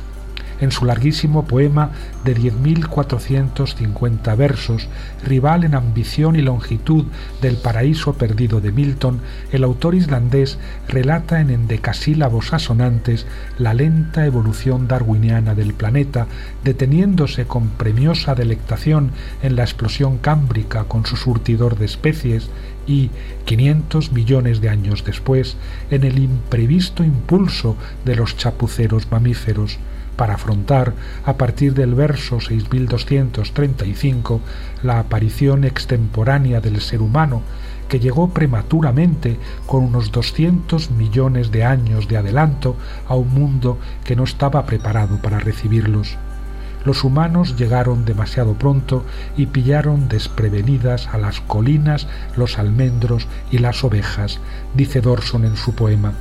[0.61, 1.90] en su larguísimo poema
[2.25, 4.88] de 10.450 versos,
[5.25, 7.07] rival en ambición y longitud
[7.40, 9.20] del paraíso perdido de Milton,
[9.53, 13.27] el autor islandés relata en endecasílabos asonantes
[13.59, 16.27] la lenta evolución darwiniana del planeta,
[16.64, 22.51] deteniéndose con premiosa delectación en la explosión cámbrica con su surtidor de especies
[22.87, 23.11] y,
[23.44, 25.57] 500 millones de años después,
[25.90, 29.79] en el imprevisto impulso de los chapuceros mamíferos,
[30.21, 30.93] para afrontar,
[31.25, 34.43] a partir del verso 6235,
[34.83, 37.41] la aparición extemporánea del ser humano,
[37.89, 42.77] que llegó prematuramente con unos 200 millones de años de adelanto
[43.09, 46.19] a un mundo que no estaba preparado para recibirlos.
[46.85, 49.07] Los humanos llegaron demasiado pronto
[49.39, 54.39] y pillaron desprevenidas a las colinas, los almendros y las ovejas,
[54.75, 56.13] dice Dorson en su poema.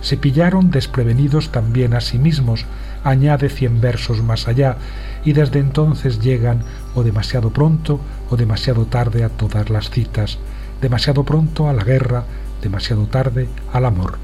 [0.00, 2.64] Se pillaron desprevenidos también a sí mismos,
[3.06, 4.76] añade cien versos más allá,
[5.24, 6.60] y desde entonces llegan
[6.94, 10.38] o demasiado pronto o demasiado tarde a todas las citas,
[10.80, 12.24] demasiado pronto a la guerra,
[12.62, 14.18] demasiado tarde al amor.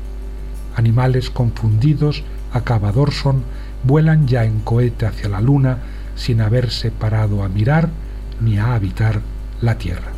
[0.74, 3.44] Animales confundidos, acaba Dorson,
[3.84, 5.78] vuelan ya en cohete hacia la luna
[6.16, 7.90] sin haberse parado a mirar
[8.40, 9.20] ni a habitar
[9.60, 10.12] la tierra.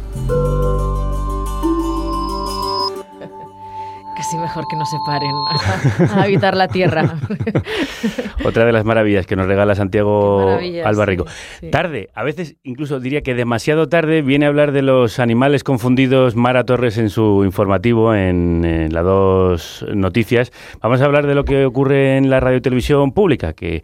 [4.16, 5.34] Casi mejor que no se paren
[6.10, 7.18] a, habitar la tierra.
[8.44, 11.26] Otra de las maravillas que nos regala Santiago Albarrico.
[11.70, 16.36] Tarde, a veces incluso diría que demasiado tarde, viene a hablar de los animales confundidos
[16.36, 20.52] Mara Torres en su informativo en, en las dos noticias.
[20.80, 23.82] Vamos a hablar de lo que ocurre en la radio y televisión pública, que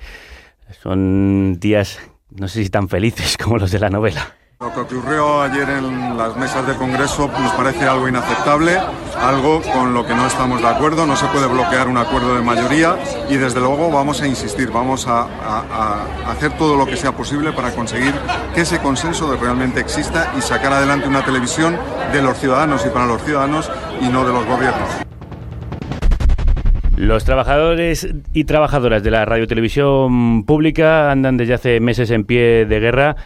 [0.82, 4.34] son días, no sé si tan felices como los de la novela.
[4.62, 8.76] Lo que ocurrió ayer en las mesas de Congreso nos parece algo inaceptable,
[9.18, 12.42] algo con lo que no estamos de acuerdo, no se puede bloquear un acuerdo de
[12.42, 12.98] mayoría
[13.30, 15.22] y desde luego vamos a insistir, vamos a,
[16.26, 18.12] hacer todo lo que sea posible para conseguir
[18.54, 21.78] que ese consenso realmente exista y sacar adelante una televisión
[22.12, 24.90] de los ciudadanos y para los ciudadanos y no de los gobiernos.
[26.98, 32.78] Los trabajadores y trabajadoras de la radiotelevisión pública andan desde hace meses en pie de
[32.78, 33.16] guerra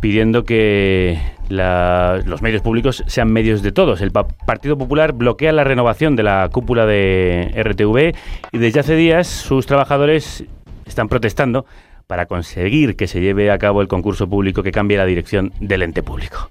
[0.00, 4.00] pidiendo que los medios públicos sean medios de todos.
[4.00, 8.16] El Partido Popular bloquea la renovación de la cúpula de RTV
[8.52, 10.44] y desde hace días sus trabajadores
[10.86, 11.66] están protestando
[12.06, 15.82] para conseguir que se lleve a cabo el concurso público que cambie la dirección del
[15.82, 16.50] ente público.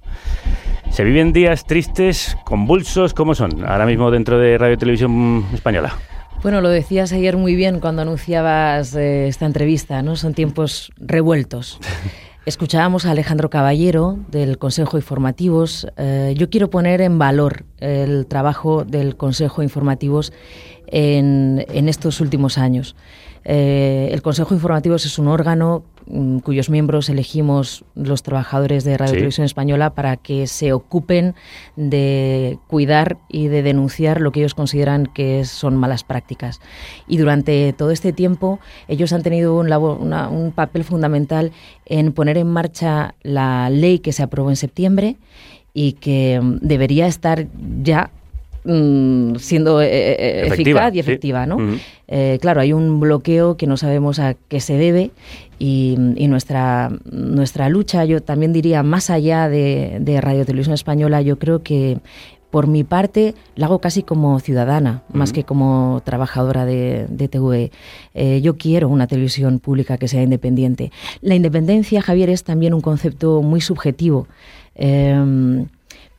[0.90, 5.94] Se viven días tristes, convulsos, ¿cómo son ahora mismo dentro de Radio Televisión Española?
[6.42, 10.16] Bueno, lo decías ayer muy bien cuando anunciabas eh, esta entrevista, ¿no?
[10.16, 11.80] Son tiempos revueltos.
[12.46, 15.88] Escuchábamos a Alejandro Caballero del Consejo Informativos.
[15.96, 20.32] Eh, yo quiero poner en valor el trabajo del Consejo Informativos
[20.86, 22.94] en, estos últimos años.
[23.42, 25.82] Eh, el Consejo Informativos es un órgano
[26.44, 29.16] cuyos miembros elegimos los trabajadores de Radio Sí.
[29.16, 31.34] Televisión Española para que se ocupen
[31.76, 36.60] de cuidar y de denunciar lo que ellos consideran que son malas prácticas.
[37.08, 41.52] Y durante todo este tiempo ellos han tenido un, una- un papel fundamental
[41.84, 45.16] en poner en marcha la ley que se aprobó en septiembre
[45.74, 47.46] y que mm, debería estar
[47.82, 48.10] ya
[48.66, 51.00] mm, siendo eh, eh, Efectiva, eficaz y sí.
[51.00, 51.58] efectiva, ¿no?
[52.08, 55.10] Eh, claro, hay un bloqueo que no sabemos a qué se debe
[55.58, 61.22] y, y nuestra, nuestra lucha, yo también diría, más allá de, de Radio Televisión Española,
[61.22, 61.98] yo creo que
[62.50, 67.70] por mi parte la hago casi como ciudadana, más que como trabajadora de, de TV.
[68.14, 70.90] Eh, yo quiero una televisión pública que sea independiente.
[71.20, 74.26] La independencia, Javier, es también un concepto muy subjetivo.
[74.74, 75.66] Em,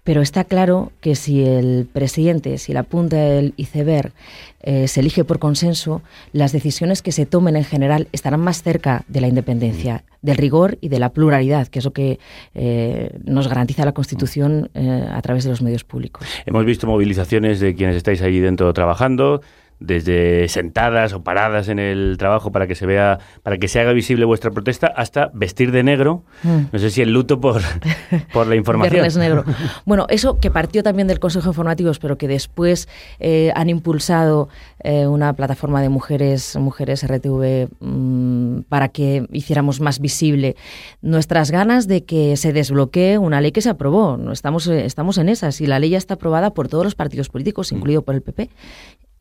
[0.07, 4.13] pero está claro que si el presidente, si la punta del iceberg
[4.61, 9.03] eh, se elige por consenso, las decisiones que se tomen en general estarán más cerca
[9.09, 12.19] de la independencia, del rigor y de la pluralidad, que es lo que
[12.55, 16.25] eh, nos garantiza la Constitución eh, a través de los medios públicos.
[16.45, 19.41] Hemos visto movilizaciones de quienes estáis ahí dentro trabajando,
[19.79, 23.93] desde sentadas o paradas en el trabajo para que se vea, para que se haga
[23.93, 26.23] visible vuestra protesta, hasta vestir de negro.
[26.43, 26.59] Mm.
[26.71, 27.61] No sé si el luto por,
[28.33, 28.93] por la información.
[28.93, 29.43] Viernes negro.
[29.85, 32.87] Bueno, eso que partió también del Consejo de Informativos, pero que después
[33.19, 34.49] eh, han impulsado
[34.83, 40.55] eh, una plataforma de mujeres, mujeres RTV, mm, para que hiciéramos más visible
[41.01, 44.17] nuestras ganas de que se desbloquee una ley que se aprobó.
[44.17, 46.95] No estamos, eh, estamos en esas y la ley ya está aprobada por todos los
[46.95, 48.49] partidos políticos, incluido por el PP.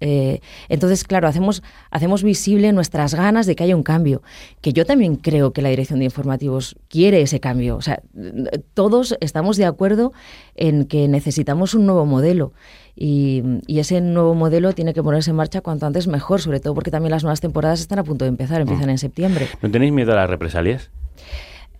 [0.01, 4.23] Eh, entonces, claro, hacemos, hacemos visible nuestras ganas de que haya un cambio,
[4.61, 7.77] que yo también creo que la dirección de informativos quiere ese cambio.
[7.77, 8.03] O sea,
[8.75, 10.13] todos estamos de acuerdo
[10.55, 12.53] en que necesitamos un nuevo modelo
[12.95, 16.75] y, y ese nuevo modelo tiene que ponerse en marcha cuanto antes mejor, sobre todo
[16.75, 19.49] porque también las nuevas temporadas están a punto de empezar, empiezan en septiembre.
[19.63, 20.91] ¿No tenéis miedo a las represalias?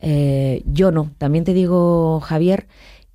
[0.01, 1.11] Eh, yo no.
[1.19, 2.67] También te digo, Javier,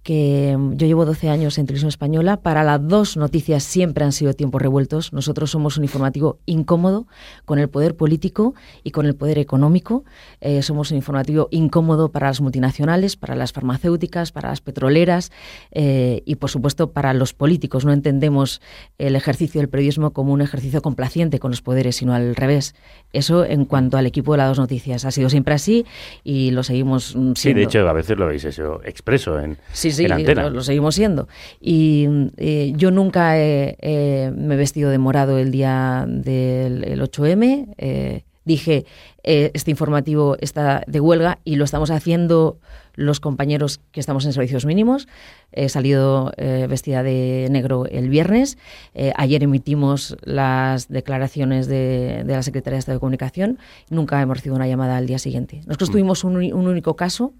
[0.03, 2.37] que mm, yo llevo 12 años en televisión española.
[2.37, 5.13] Para las dos noticias siempre han sido tiempos revueltos.
[5.13, 7.07] Nosotros somos un informativo incómodo
[7.45, 10.03] con el poder político y con el poder económico.
[10.39, 15.31] Eh, somos un informativo incómodo para las multinacionales, para las farmacéuticas, para las petroleras
[15.71, 17.85] eh, y, por supuesto, para los políticos.
[17.85, 18.61] No entendemos
[18.97, 22.75] el ejercicio del periodismo como un ejercicio complaciente con los poderes, sino al revés.
[23.13, 25.05] Eso en cuanto al equipo de las dos noticias.
[25.05, 25.85] Ha sido siempre así
[26.23, 27.35] y lo seguimos mm, siendo.
[27.35, 30.95] Sí, de hecho, a veces lo veis eso expreso en, Sí, sí, lo, lo seguimos
[30.95, 31.27] siendo.
[31.59, 37.01] Y eh, yo nunca he- eh, me he vestido de morado el día del el
[37.01, 37.73] 8M.
[37.77, 38.85] eh, dije,
[39.23, 42.57] eh, este informativo está de huelga y lo estamos haciendo
[42.95, 45.07] los compañeros que estamos en servicios mínimos.
[45.51, 48.57] He salido eh, vestida de negro el viernes.
[48.95, 53.59] Eh, ayer emitimos las declaraciones de, de la Secretaría de Estado de Comunicación.
[53.91, 55.61] Nunca hemos recibido una llamada al día siguiente.
[55.67, 55.93] Nosotros Mm.
[55.93, 57.33] tuvimos un, un único caso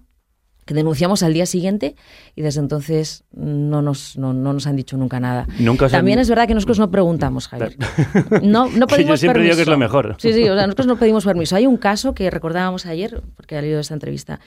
[0.64, 1.96] que denunciamos al día siguiente
[2.36, 5.46] y desde entonces no nos, no, no nos han dicho nunca nada.
[5.58, 7.76] Nunca os han- También es verdad que nosotros no preguntamos, Javier.
[8.42, 9.70] No, no Que pedimos yo siempre digo que es permiso.
[9.72, 10.16] lo mejor.
[10.18, 11.56] Sí, sí, o sea, nosotros no pedimos permiso.
[11.56, 14.38] Hay un caso que recordábamos ayer, porque ha leído esta entrevista,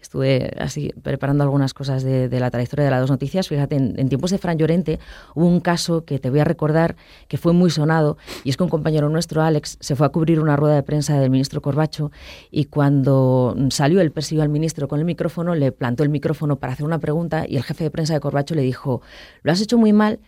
[0.00, 3.48] estuve así preparando algunas cosas de, la trayectoria de las dos noticias.
[3.48, 4.98] Fíjate, en, en tiempos de Fran Llorente
[5.34, 6.96] hubo un caso que te voy a recordar
[7.28, 10.40] que fue muy sonado y es que un compañero nuestro, Alex, se fue a cubrir
[10.40, 12.10] una rueda de prensa del ministro Corbacho
[12.50, 16.72] y cuando salió él persiguió al ministro con el micrófono, le plantó el micrófono para
[16.72, 19.02] hacer una pregunta y el jefe de prensa de Corbacho le dijo,
[19.42, 20.20] lo has hecho muy mal,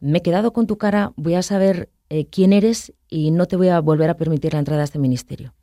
[0.00, 3.56] me he quedado con tu cara, voy a saber eh, quién eres y no te
[3.56, 5.54] voy a volver a permitir la entrada a este ministerio.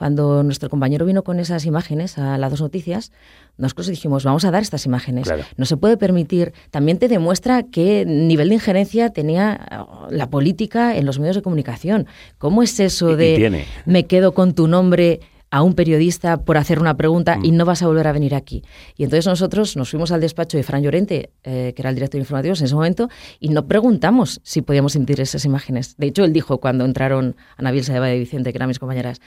[0.00, 3.12] Cuando nuestro compañero vino con esas imágenes a las dos noticias,
[3.58, 5.24] nosotros dijimos, vamos a dar estas imágenes.
[5.24, 5.44] Claro.
[5.58, 6.54] No se puede permitir.
[6.70, 11.42] También te demuestra qué nivel de injerencia tenía oh, la política en los medios de
[11.42, 12.06] comunicación.
[12.38, 15.20] ¿Cómo es eso de me quedo con tu nombre
[15.50, 17.44] a un periodista por hacer una pregunta Mm.
[17.44, 18.62] y no vas a volver a venir aquí.
[18.96, 22.18] Y entonces nosotros nos fuimos al despacho de Fran Llorente, eh, que era el director
[22.18, 23.08] de informativos en ese momento,
[23.40, 25.96] y no preguntamos si podíamos emitir esas imágenes.
[25.96, 29.20] De hecho, él dijo cuando entraron Ana Vilsa de Vicente, que eran mis compañeras,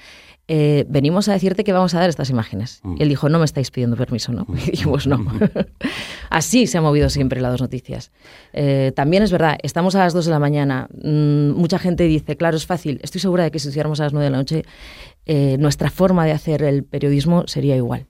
[0.47, 2.81] eh, venimos a decirte que vamos a dar estas imágenes.
[2.83, 2.95] Mm.
[2.97, 4.45] Y él dijo, no me estáis pidiendo permiso, ¿no?
[4.67, 5.25] Y dijimos, no.
[6.29, 8.11] Así se ha movido siempre las dos noticias.
[8.51, 10.87] Eh, también es verdad, estamos a las 2 de la mañana.
[10.91, 12.99] mm, mucha gente dice, claro, es fácil.
[13.03, 14.65] Estoy segura de que si estuviéramos a las 9 de la noche,
[15.25, 18.07] eh, nuestra forma de hacer el periodismo sería igual.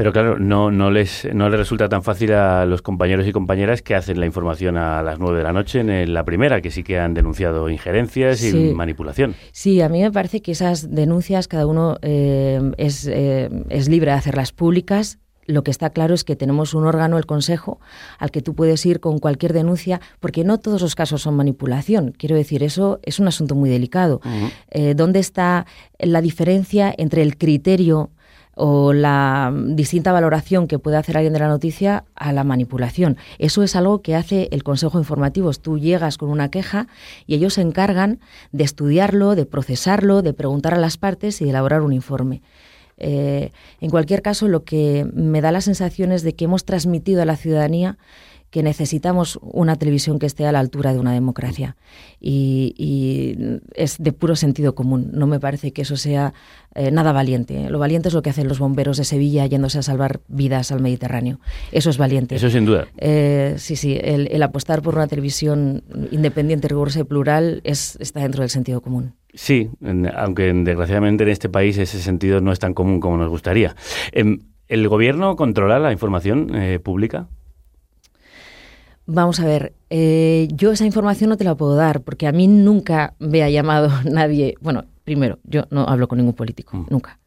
[0.00, 3.82] Pero claro, no, no, les, no les resulta tan fácil a los compañeros y compañeras
[3.82, 6.82] que hacen la información a las 9 de la noche en la primera, que sí
[6.82, 8.70] que han denunciado injerencias Sí.
[8.70, 9.34] y manipulación.
[9.52, 14.10] Sí, a mí me parece que esas denuncias cada uno eh, es, eh, es libre
[14.12, 15.18] de hacerlas públicas.
[15.46, 17.78] lo que está claro es que tenemos un órgano, el Consejo,
[18.20, 22.12] al que tú puedes ir con cualquier denuncia, porque no todos los casos son manipulación.
[22.16, 24.20] Quiero decir, eso es un asunto muy delicado.
[24.70, 25.66] Eh, ¿Dónde está
[25.98, 28.10] la diferencia entre el criterio
[28.54, 33.16] o la distinta valoración que puede hacer alguien de la noticia a la manipulación.
[33.38, 35.52] Eso es algo que hace el Consejo Informativo.
[35.52, 36.86] Tú llegas con una queja
[37.26, 38.20] y ellos se encargan
[38.52, 42.42] de estudiarlo, de procesarlo, de preguntar a las partes y de elaborar un informe.
[43.02, 47.22] Eh, en cualquier caso, lo que me da la sensación es de que hemos transmitido
[47.22, 47.96] a la ciudadanía
[48.50, 51.76] que necesitamos una televisión que esté a la altura de una democracia.
[52.20, 55.10] Y, es de puro sentido común.
[55.12, 56.34] No me parece que eso sea
[56.74, 57.70] eh, nada valiente.
[57.70, 60.80] Lo valiente es lo que hacen los bomberos de Sevilla yéndose a salvar vidas al
[60.80, 61.38] Mediterráneo.
[61.72, 62.34] Eso es valiente.
[62.34, 62.88] Eso sin duda.
[62.98, 63.98] Eh, sí, sí.
[64.00, 69.14] El, apostar por una televisión independiente, rigurosa y plural es, está dentro del sentido común.
[69.32, 69.70] Sí,
[70.16, 73.76] aunque desgraciadamente en este país ese sentido no es tan común como nos gustaría.
[74.12, 77.28] Em, ¿El gobierno controla la información eh, pública?
[79.12, 82.46] Vamos a ver, eh, yo esa información no te la puedo dar porque a mí
[82.46, 84.54] nunca me ha llamado nadie.
[84.60, 86.86] Bueno, primero, yo no hablo con ningún político, mm.
[86.90, 87.19] nunca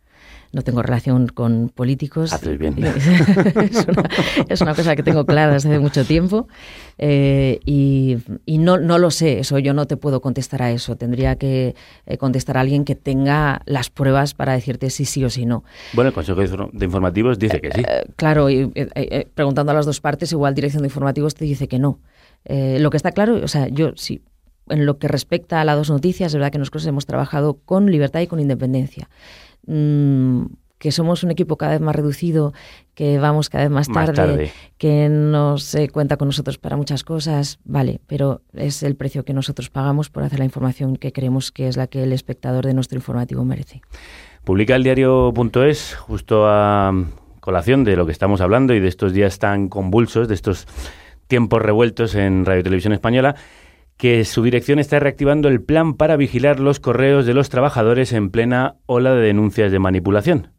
[0.53, 2.31] no tengo relación con políticos.
[2.31, 2.75] Haces bien.
[4.47, 6.47] es, una, cosa que tengo clara desde hace mucho tiempo
[6.99, 8.17] eh, y,
[8.59, 10.95] no, no, lo sé, eso yo no te puedo contestar a eso.
[10.95, 11.75] Tendría que
[12.05, 15.63] eh, contestar a alguien que tenga las pruebas para decirte si sí o si no.
[15.93, 17.81] Bueno, el Consejo de Informativos dice que sí.
[17.81, 18.71] Eh, claro, y
[19.33, 21.99] preguntando a las dos partes, igual Dirección de Informativos te dice que no.
[22.47, 24.21] lo que está claro, o sea, yo sí,
[24.69, 27.91] en lo que respecta a las dos noticias, es verdad que nosotros hemos trabajado con
[27.91, 29.09] libertad y con independencia.
[29.67, 30.45] Mm,
[30.83, 32.51] que somos un equipo cada vez más reducido,
[32.93, 37.59] que vamos cada vez más tarde, que no se cuenta con nosotros para muchas cosas,
[37.63, 41.69] vale, pero es el precio que nosotros pagamos por hacer la información que creemos que
[41.69, 43.81] es la que el espectador de nuestro informativo merece.
[44.43, 46.91] Publica el diario.es justo a
[47.39, 50.67] colación de lo que estamos hablando y de estos días tan convulsos, de estos
[51.27, 53.37] tiempos revueltos en Radio Televisión Española
[53.97, 58.29] que su dirección está reactivando el plan para vigilar los correos de los trabajadores en
[58.29, 60.49] plena ola de denuncias de manipulación.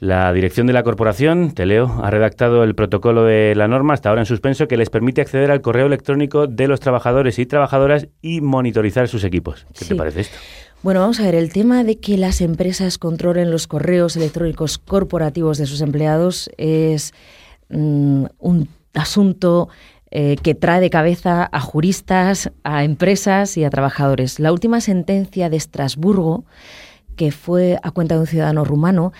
[0.00, 4.22] La dirección de la corporación, Teleo, ha redactado el protocolo de la norma, hasta ahora
[4.22, 8.40] en suspenso, que les permite acceder al correo electrónico de los trabajadores y trabajadoras y
[8.40, 9.64] monitorizar sus equipos.
[9.78, 10.36] ¿Qué te parece esto?
[10.82, 15.58] Bueno, vamos a ver, el tema de que las empresas controlen los correos electrónicos corporativos
[15.58, 17.14] de sus empleados es
[17.68, 19.68] mm, un asunto
[20.14, 24.40] eh, que trae de cabeza a juristas, a empresas y a trabajadores.
[24.40, 26.44] La última sentencia de Estrasburgo,
[27.16, 29.14] que fue a cuenta de un ciudadano rumano,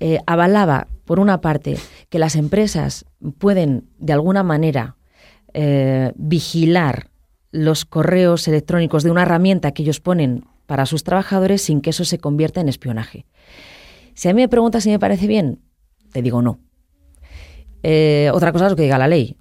[0.00, 1.76] eh, avalaba, por una parte,
[2.08, 3.04] que las empresas
[3.36, 4.96] pueden, de alguna manera,
[5.52, 7.10] eh, vigilar
[7.50, 12.06] los correos electrónicos de una herramienta que ellos ponen para sus trabajadores sin que eso
[12.06, 13.26] se convierta en espionaje.
[14.14, 15.60] Si a mí me preguntas si me parece bien,
[16.10, 16.58] te digo no.
[18.32, 19.36] otra cosa es lo que diga la ley.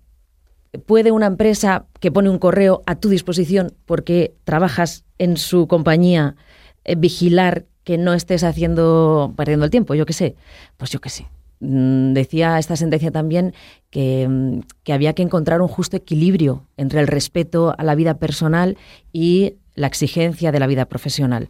[0.85, 6.37] ¿Puede una empresa que pone un correo a tu disposición porque trabajas en su compañía
[6.85, 9.95] eh, vigilar que no estés haciendo perdiendo el tiempo?
[9.95, 10.35] Yo qué sé.
[10.77, 11.27] Pues yo qué sé.
[11.59, 13.53] Mm, decía esta sentencia también
[13.93, 18.77] mm, que había que encontrar un justo equilibrio entre el respeto a la vida personal
[19.11, 21.49] y la exigencia de la vida profesional.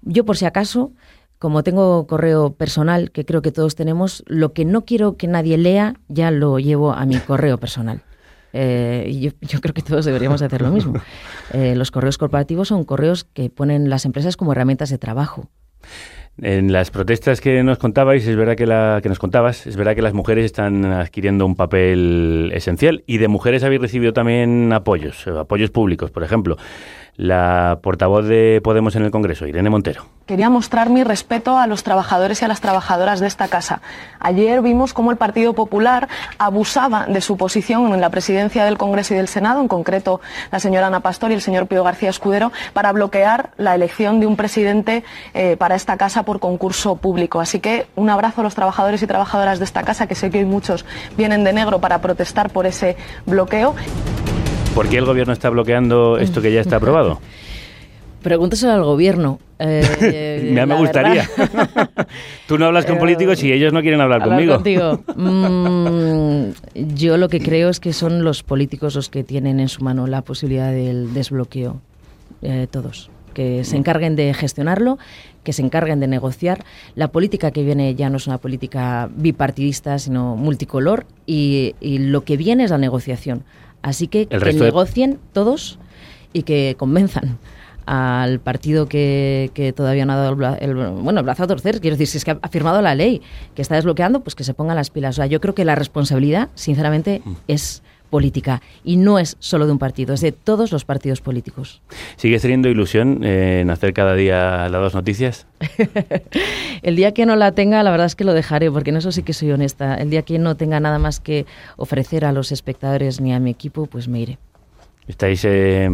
[0.00, 0.92] Yo, por si acaso,
[1.38, 5.58] como tengo correo personal, que creo que todos tenemos, lo que no quiero que nadie
[5.58, 8.02] lea, ya lo llevo a mi correo personal.
[8.52, 10.94] Eh, yo, creo que todos deberíamos hacer lo mismo.
[11.54, 15.50] Eh, los correos corporativos son correos que ponen las empresas como herramientas de trabajo.
[16.40, 19.94] En las protestas que nos contabais, es verdad que, la, que nos contabas, es verdad
[19.94, 25.26] que las mujeres están adquiriendo un papel esencial y de mujeres habéis recibido también apoyos,
[25.26, 26.56] apoyos públicos, por ejemplo
[27.16, 30.06] la portavoz de Podemos en el Congreso, Irene Montero.
[30.26, 33.82] Quería mostrar mi respeto a los trabajadores y a las trabajadoras de esta casa.
[34.18, 36.08] Ayer vimos cómo el Partido Popular
[36.38, 40.60] abusaba de su posición en la presidencia del Congreso y del Senado, en concreto la
[40.60, 44.36] señora Ana Pastor y el señor Pío García Escudero, para bloquear la elección de un
[44.36, 45.04] presidente
[45.34, 47.40] eh, para esta casa por concurso público.
[47.40, 50.38] Así que un abrazo a los trabajadores y trabajadoras de esta casa, que sé que
[50.38, 50.86] hoy muchos
[51.16, 52.96] vienen de negro para protestar por ese
[53.26, 53.74] bloqueo.
[54.74, 57.20] ¿Por qué el gobierno está bloqueando esto que ya está aprobado?
[58.22, 59.38] Pregúntaselo al gobierno.
[59.58, 61.28] Eh, me gustaría.
[62.48, 64.54] Tú no hablas con políticos y ellos no quieren hablar, conmigo.
[64.54, 65.00] Contigo.
[65.14, 66.50] Mm,
[66.94, 70.06] yo lo que creo es que son los políticos los que tienen en su mano
[70.06, 71.80] la posibilidad del desbloqueo.
[72.40, 73.10] Eh, todos.
[73.34, 74.98] Que se encarguen de gestionarlo,
[75.42, 76.64] que se encarguen de negociar.
[76.94, 81.06] La política que viene ya no es una política bipartidista, sino multicolor.
[81.26, 83.44] y lo que viene es la negociación.
[83.82, 85.78] Así que que negocien todos
[86.32, 87.38] y que convenzan
[87.84, 91.46] al partido que, que todavía no ha dado el, bla- el- bueno, el brazo a
[91.48, 91.80] torcer.
[91.80, 93.20] Quiero decir, si es que ha, ha firmado la ley
[93.56, 95.16] que está desbloqueando, pues que se pongan las pilas.
[95.16, 97.82] O sea, yo creo que la responsabilidad, sinceramente, es
[98.12, 101.80] política y no es solo de un partido, es de todos los partidos políticos.
[102.16, 105.46] ¿Sigues teniendo ilusión en hacer cada día las dos noticias?
[106.82, 109.12] El día que no la tenga, la verdad es que lo dejaré, porque en eso
[109.12, 109.94] sí que soy honesta.
[109.94, 111.46] El día que no tenga nada más que
[111.78, 114.38] ofrecer a los espectadores ni a mi equipo, pues me iré.
[115.08, 115.88] ¿Estáis eh,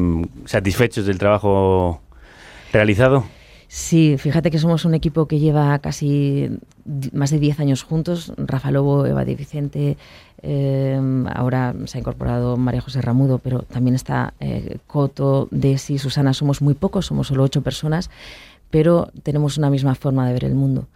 [0.45, 2.01] satisfechos del trabajo
[2.73, 3.25] realizado?
[3.69, 6.49] Sí, fíjate que somos un equipo que lleva casi
[7.13, 8.33] más de 10 años juntos.
[8.39, 9.99] Rafa Lobo, Eva Di Vicente,
[10.43, 11.01] eh,
[11.35, 16.33] ahora se ha incorporado María José Ramudo, pero también está eh, Coto, Desi, Susana.
[16.35, 18.11] Somos muy pocos, somos solo ocho personas,
[18.71, 20.87] pero tenemos una misma forma de ver el mundo.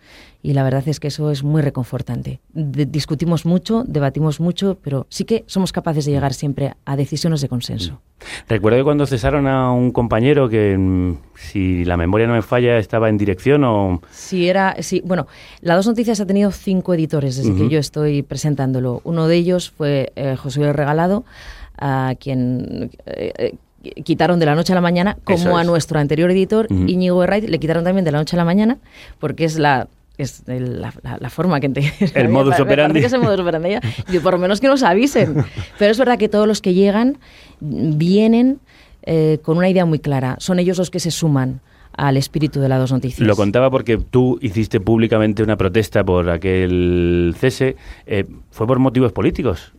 [0.45, 2.41] Y la verdad es que eso es muy reconfortante.
[2.53, 7.41] De- discutimos mucho, debatimos mucho, pero sí que somos capaces de llegar siempre a decisiones
[7.43, 8.01] de consenso.
[8.49, 12.79] Recuerdo que cuando cesaron a un compañero que, mm, si la memoria no me falla,
[12.79, 14.03] estaba en dirección o...
[14.11, 15.29] Sí, era, sí, bueno,
[15.61, 19.01] la Dos Noticias ha tenido cinco editores desde que yo estoy presentándolo.
[19.05, 21.25] Uno de ellos fue eh, José Regalado,
[21.79, 25.67] a quien eh, eh, quitaron de la noche a la mañana, como a es.
[25.69, 26.83] nuestro anterior editor, Ujú.
[26.89, 28.79] Íñigo Herraiz, le quitaron también de la noche a la mañana,
[29.21, 29.87] porque es la
[30.19, 33.01] es el- la, forma que te, El modus operandi.
[33.01, 33.81] es el modus operandi ya.
[34.13, 35.45] Y por lo menos que nos avisen.
[35.79, 37.19] Pero es verdad que todos los que llegan
[37.61, 38.61] mm, vienen
[39.03, 40.37] eh, con una idea muy clara.
[40.39, 41.61] Son ellos los que se suman
[41.97, 43.27] al espíritu de la Dos Noticias.
[43.27, 47.77] Lo contaba porque tú hiciste públicamente una protesta por aquel cese.
[48.07, 49.73] Eh, ¿Fue por motivos políticos?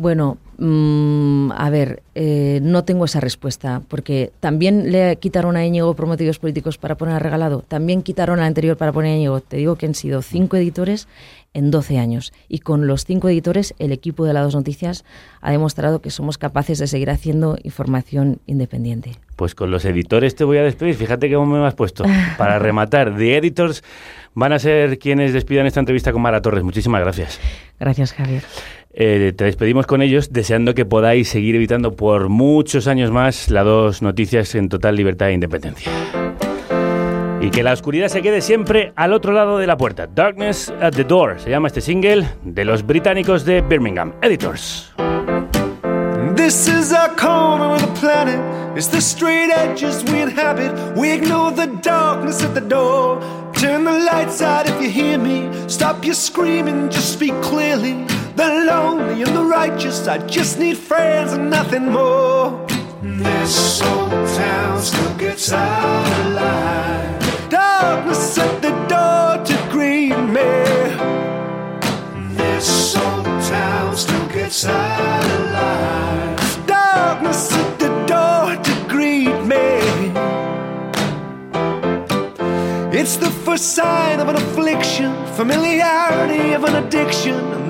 [0.00, 5.92] Bueno, mm, a ver, eh, no tengo esa respuesta, porque también le quitaron a Íñigo
[5.94, 9.40] por motivos políticos para poner a regalado, también quitaron al anterior para poner a Íñigo.
[9.40, 11.06] Te digo que han sido cinco editores
[11.52, 15.04] en 12 años, y con los cinco editores el equipo de la Dos Noticias
[15.42, 19.16] ha demostrado que somos capaces de seguir haciendo información independiente.
[19.36, 20.94] Pues con los editores te voy a despedir.
[20.94, 22.04] Fíjate cómo me has puesto.
[22.38, 23.84] Para rematar, The Editors
[24.32, 26.64] van a ser quienes despidan esta entrevista con Mara Torres.
[26.64, 27.38] Muchísimas gracias.
[27.78, 28.42] Gracias, Javier.
[28.92, 33.64] Eh, te despedimos con ellos, deseando que podáis seguir evitando por muchos años más las
[33.64, 35.92] dos noticias en total libertad e independencia.
[37.40, 40.08] Y que la oscuridad se quede siempre al otro lado de la puerta.
[40.08, 44.12] Darkness at the Door se llama este single de los británicos de Birmingham.
[44.22, 44.92] Editors.
[46.34, 48.40] This is our corner of the planet.
[48.76, 50.72] It's the straight edges we inhabit.
[50.96, 53.20] We ignore the darkness at the door.
[53.54, 55.48] Turn the lights out if you hear me.
[55.68, 58.06] Stop your screaming, just speak clearly.
[58.40, 62.66] The lonely and the righteous, I just need friends and nothing more.
[63.02, 67.50] This old town still gets out alive.
[67.50, 70.52] Darkness at the door to greet me.
[72.34, 76.66] This old town still gets out alive.
[76.66, 79.68] Darkness at the door to greet me.
[82.98, 87.69] It's the first sign of an affliction, familiarity of an addiction, and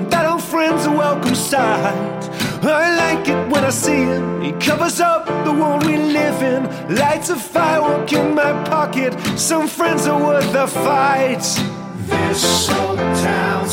[0.51, 2.21] friend's a welcome sight.
[2.61, 4.41] I like it when I see him.
[4.41, 6.61] He covers up the world we live in,
[6.93, 9.13] lights a firework in my pocket.
[9.39, 11.45] Some friends are worth the fight.
[12.09, 13.69] This old town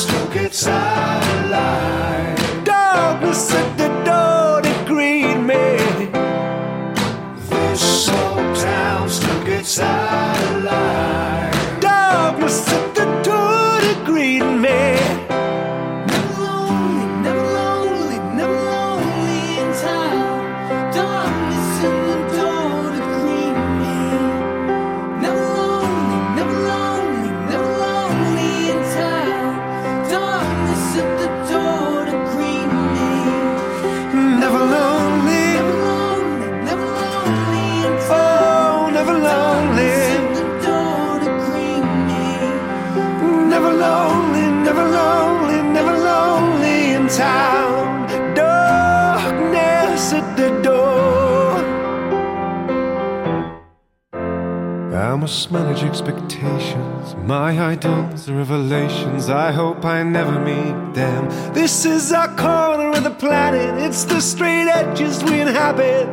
[55.29, 57.15] must manage expectations.
[57.17, 59.29] My ideals are revelations.
[59.29, 61.29] I hope I never meet them.
[61.53, 63.75] This is our corner of the planet.
[63.87, 66.09] It's the straight edges we inhabit.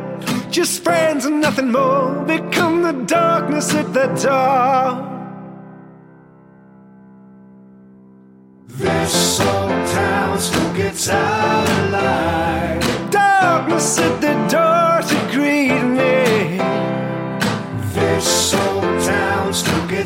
[0.50, 2.26] Just friends and nothing more.
[2.26, 4.84] Become the darkness at the door.
[8.68, 12.25] This old town still gets out alive.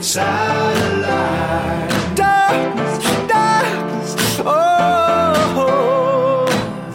[0.00, 0.02] Oh.
[0.02, 2.14] gets out alive.
[2.16, 2.98] Dies,
[3.28, 5.60] dies, oh.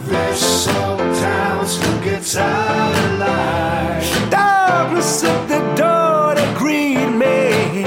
[0.05, 4.29] This old town still gets out alive.
[4.31, 7.83] Darkness at the door to greet me.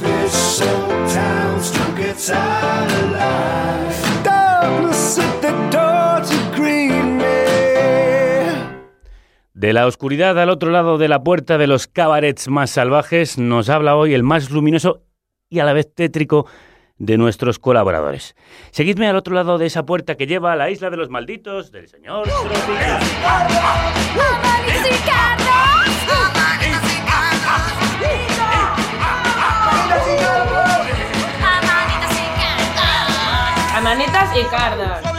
[0.00, 3.63] This old town still gets out alive.
[9.64, 13.70] De la oscuridad al otro lado de la puerta de los cabarets más salvajes nos
[13.70, 15.04] habla hoy el más luminoso
[15.48, 16.44] y a la vez tétrico
[16.98, 18.36] de nuestros colaboradores.
[18.72, 21.72] Seguidme al otro lado de esa puerta que lleva a la isla de los malditos
[21.72, 23.00] del señor Tropical.
[33.74, 35.13] Amanitas y cardas.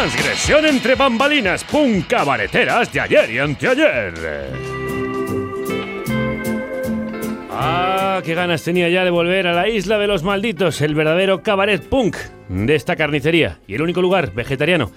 [0.00, 4.14] Transgresión entre bambalinas, pum cabareteras de ayer y anteayer.
[7.50, 11.42] Ah, qué ganas tenía ya de volver a la isla de los malditos, el verdadero
[11.42, 12.16] cabaret punk
[12.48, 14.90] de esta carnicería y el único lugar vegetariano.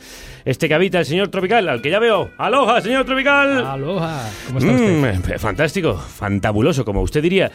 [0.45, 2.31] Este que habita el señor Tropical, al que ya veo.
[2.37, 3.65] ¡Aloha, señor Tropical!
[3.65, 4.29] ¡Aloha!
[4.47, 5.35] ¿Cómo está usted?
[5.35, 7.51] Mm, fantástico, fantabuloso, como usted diría.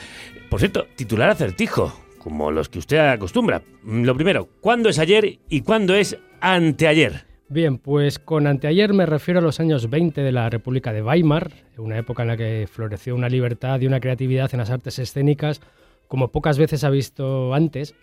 [0.51, 3.63] Por cierto, titular acertijo, como los que usted acostumbra.
[3.85, 7.27] Mm, Lo primero, ¿cuándo es ayer y cuándo es anteayer?
[7.51, 11.51] Bien, pues con anteayer me refiero a los años 20 de la República de Weimar,
[11.79, 15.61] una época en la que floreció una libertad y una creatividad en las artes escénicas
[16.09, 17.95] como pocas veces ha visto antes.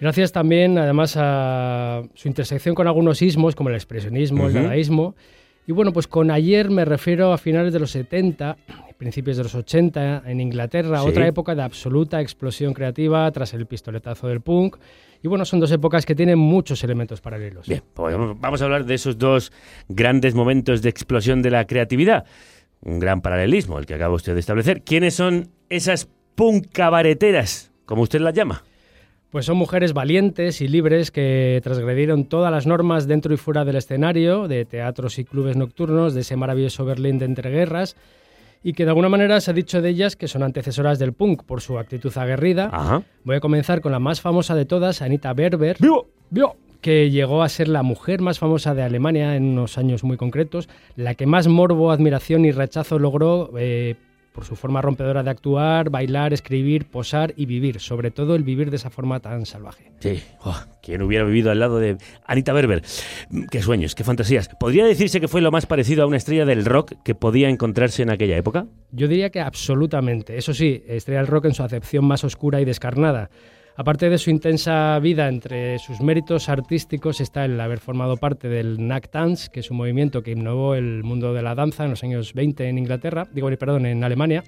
[0.00, 4.62] Gracias también, además, a su intersección con algunos ismos, como el expresionismo, el Ujú.
[4.64, 5.14] dadaísmo.
[5.66, 8.56] Y bueno, pues con ayer me refiero a finales de los 70,
[8.96, 11.08] principios de los 80, en Inglaterra, Sí.
[11.08, 14.76] otra época de absoluta explosión creativa tras el pistoletazo del punk.
[15.22, 17.66] Y bueno, son dos épocas que tienen muchos elementos paralelos.
[17.66, 19.52] Bien, pues vamos- a hablar de esos dos
[19.88, 22.24] grandes momentos de explosión de la creatividad.
[22.82, 24.82] Un gran paralelismo, el que acaba usted de establecer.
[24.82, 28.62] ¿Quiénes son esas punk cabareteras, como usted las llama?
[29.30, 33.76] Pues son mujeres valientes y libres que transgredieron todas las normas dentro y fuera del
[33.76, 37.94] escenario, de teatros y clubes nocturnos, de ese maravilloso Berlín de entreguerras,
[38.62, 41.44] y que de alguna manera se ha dicho de ellas que son antecesoras del punk
[41.44, 42.70] por su actitud aguerrida.
[42.72, 43.02] Ajá.
[43.24, 45.76] Voy a comenzar con la más famosa de todas, Anita Berber,
[46.80, 50.68] que llegó a ser la mujer más famosa de Alemania en unos años muy concretos,
[50.96, 53.96] la que más morbo, admiración y rechazo logró eh,
[54.38, 58.70] por su forma rompedora de actuar, bailar, escribir, posar y vivir, sobre todo el vivir
[58.70, 59.90] de esa forma tan salvaje.
[59.98, 62.84] Sí, oh, ¿quién hubiera vivido al lado de Anita Berber?
[63.30, 64.48] Mm, Qué sueños, qué fantasías.
[64.60, 68.04] ¿Podría decirse que fue lo más parecido a una estrella del rock que podía encontrarse
[68.04, 68.66] en aquella época?
[68.92, 70.38] Yo diría que absolutamente.
[70.38, 73.30] Eso sí, estrella del rock en su acepción más oscura y descarnada.
[73.80, 78.74] Aparte de su intensa vida, entre sus méritos artísticos está el haber formado parte del
[78.74, 82.02] Knack Dance, que es un movimiento que innovó el mundo de la danza en los
[82.02, 84.42] años 20 en Inglaterra, digo, perdón, en Alemania.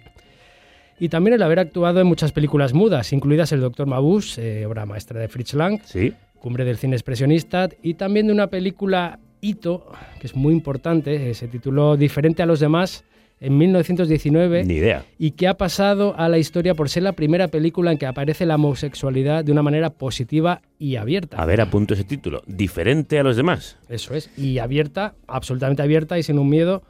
[0.98, 4.84] Y también el haber actuado en muchas películas mudas, incluidas El Doctor Mabuse, eh, obra
[4.84, 6.12] maestra de Fritz Lang, Sí.
[6.40, 11.34] Cumbre del cine expresionista, y también de una película hito, que es muy importante, eh,
[11.34, 13.04] se tituló Diferente a los demás,
[13.40, 15.04] en 1919 Ni idea.
[15.18, 18.44] y que ha pasado a la historia por ser la primera película en que aparece
[18.46, 21.36] la homosexualidad de una manera positiva y abierta.
[21.38, 22.42] A ver, apunto ese título.
[22.46, 23.78] Diferente a los demás.
[23.88, 26.82] Eso es, y abierta, absolutamente abierta y sin un miedo.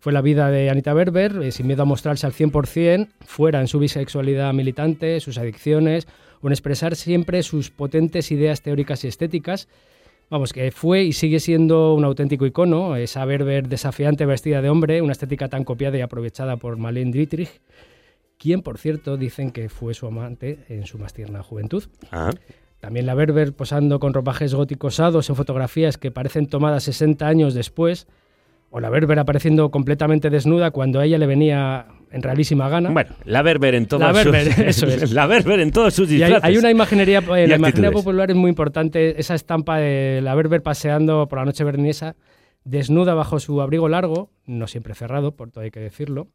[0.00, 3.68] Fue la vida de Anita Berber, eh, sin miedo a mostrarse al 100%, fuera en
[3.68, 6.08] su bisexualidad militante, sus adicciones,
[6.40, 9.68] o en expresar siempre sus potentes ideas teóricas y estéticas.
[10.32, 15.02] Vamos, que fue y sigue siendo un auténtico icono, esa Berber desafiante vestida de hombre,
[15.02, 17.60] una estética tan copiada y aprovechada por Marlene Dietrich,
[18.38, 21.84] quien, por cierto, dicen que fue su amante en su más tierna juventud.
[22.10, 22.30] Ah.
[22.80, 27.52] También la Berber posando con ropajes góticos osados en fotografías que parecen tomadas 60 años
[27.52, 28.06] después,
[28.70, 32.90] o la Berber apareciendo completamente desnuda cuando a ella le venía en realísima gana.
[32.90, 34.58] Bueno, la Berber en todas La Berber, sus...
[34.64, 35.12] eso es.
[35.12, 36.44] La Berber en todos sus Y hay, disfraces.
[36.44, 40.62] hay una imaginería, Y la imaginería popular es muy importante esa estampa de la Berber
[40.62, 42.14] paseando por la noche berlinesa,
[42.64, 46.28] desnuda bajo su abrigo largo, no siempre cerrado, por todo hay que decirlo,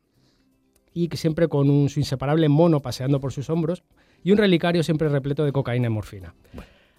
[0.93, 3.84] y que siempre con un, su inseparable mono paseando por sus hombros
[4.23, 6.34] y un relicario siempre repleto de cocaína y morfina.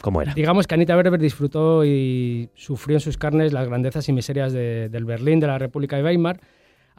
[0.01, 0.33] ¿Cómo era?
[0.33, 4.89] Digamos que Anita Berber disfrutó y sufrió en sus carnes las grandezas y miserias de-
[4.89, 6.41] del Berlín, de la República de Weimar.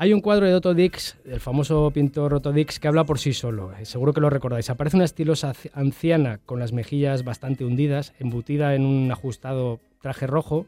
[0.02, 3.34] Hay un cuadro de Otto Dix, el famoso pintor Otto Dix, que habla por sí
[3.34, 3.74] solo.
[3.74, 4.70] Eh, Seguro que lo recordáis.
[4.70, 10.68] Aparece una estilosa anciana con las mejillas bastante hundidas, embutida en un ajustado traje rojo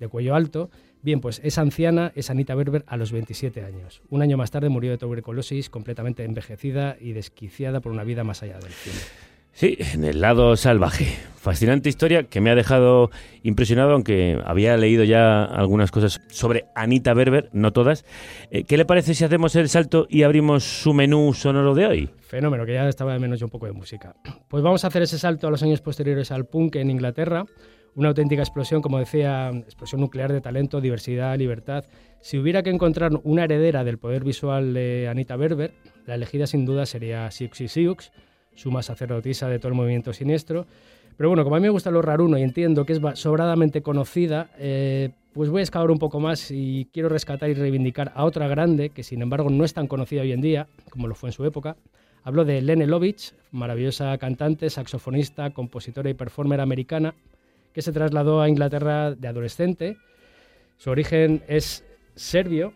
[0.00, 0.70] de cuello alto.
[1.02, 4.00] Bien, pues esa anciana es Anita Berber a los 27 años.
[4.08, 8.42] Un año más tarde murió de tuberculosis, completamente envejecida y desquiciada por una vida más
[8.42, 9.31] allá del cine.
[9.52, 11.06] Sí, en el lado salvaje.
[11.36, 13.10] Fascinante historia que me ha dejado
[13.42, 18.04] impresionado, aunque había leído ya algunas cosas sobre Anita Berber, no todas.
[18.50, 22.10] Eh, ¿Qué le parece si hacemos el salto y abrimos su menú sonoro de hoy?
[22.20, 24.14] Fenómeno, que ya estaba de menos yo un poco de música.
[24.48, 27.44] Pues vamos a hacer ese salto a los años posteriores al punk en Inglaterra.
[27.94, 31.84] Una auténtica explosión, como decía, explosión nuclear de talento, diversidad, libertad.
[32.20, 35.74] Si hubiera que encontrar una heredera del poder visual de Anita Berber,
[36.06, 38.12] la elegida sin duda sería Siouxsie Sioux,
[38.54, 40.66] suma sacerdotisa de todo el movimiento siniestro.
[41.16, 44.50] Pero bueno, como a mí me gusta lo raruno y entiendo que es sobradamente conocida,
[44.58, 48.48] eh, pues voy a excavar un poco más y quiero rescatar y reivindicar a otra
[48.48, 51.32] grande que sin embargo no es tan conocida hoy en día como lo fue en
[51.32, 51.76] su época.
[52.24, 57.14] Hablo de Lene Lovitch, maravillosa cantante, saxofonista, compositora y performer americana
[57.72, 59.96] que se trasladó a Inglaterra de adolescente.
[60.76, 61.84] Su origen es
[62.14, 62.72] serbio.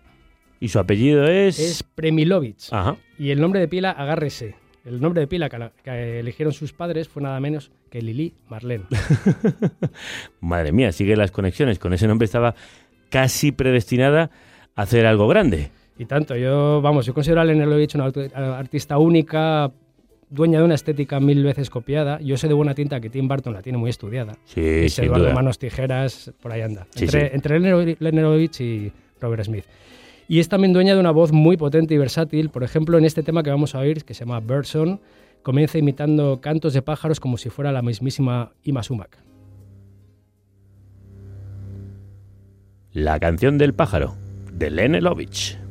[0.58, 1.58] ¿Y su apellido es?
[1.58, 2.56] Es Premilovic.
[2.70, 2.96] Ajá.
[3.18, 4.56] Y el nombre de pila, agárrese.
[4.86, 8.84] El nombre de pila que, eligieron sus padres fue nada menos que Lili Marlene.
[10.40, 11.80] Madre mía, sigue las conexiones.
[11.80, 12.54] Con ese nombre estaba
[13.10, 14.30] casi predestinada
[14.76, 15.72] a hacer algo grande.
[15.98, 19.72] Y tanto, yo, vamos, yo considero a Lene una artista única,
[20.30, 22.20] dueña de una estética mil veces copiada.
[22.20, 24.34] Yo sé de buena tinta que Tim Burton la tiene muy estudiada.
[24.44, 25.34] Sí, y sin Eduardo duda.
[25.34, 26.86] Manos Tijeras, por ahí anda.
[26.90, 27.34] Sí, entre sí.
[27.34, 29.64] entre Lovitch y Robert Smith.
[30.28, 32.50] Y es también dueña de una voz muy potente y versátil.
[32.50, 35.00] Por ejemplo, en este tema que vamos a oír, que se llama Birdson,
[35.42, 39.18] comienza imitando cantos de pájaros como si fuera la mismísima Ima Sumac.
[42.92, 44.16] La canción del pájaro,
[44.52, 45.65] de Lene Lovitch.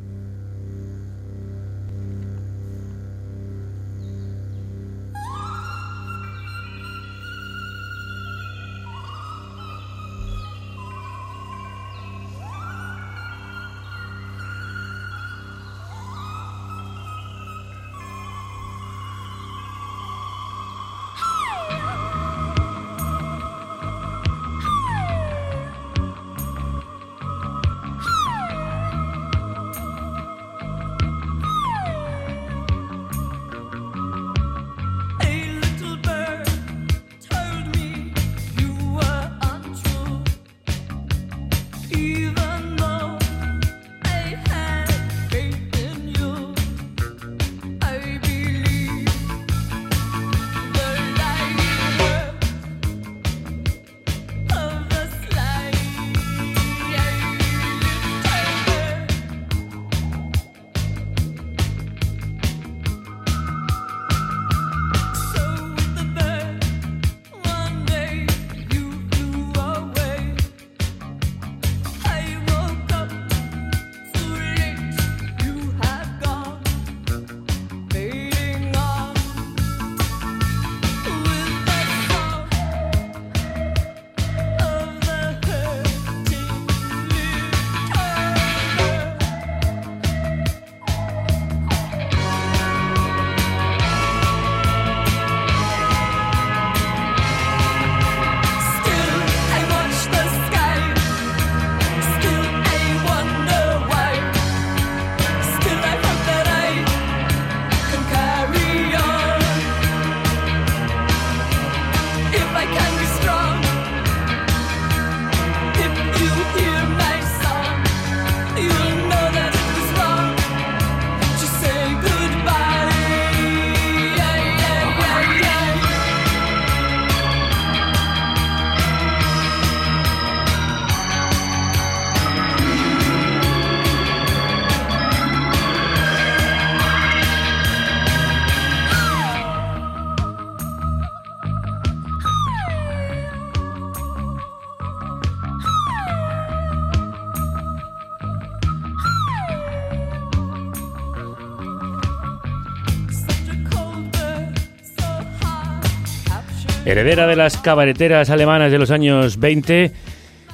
[156.96, 159.92] Heredera de las cabareteras alemanas de los años 20,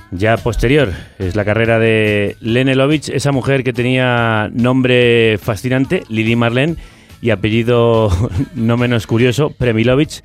[0.09, 6.35] ya posterior es la carrera de Lene Lovitch, esa mujer que tenía nombre fascinante, Lili
[6.35, 6.77] Marlene,
[7.21, 8.09] y apellido
[8.55, 10.23] no menos curioso, Premilovich,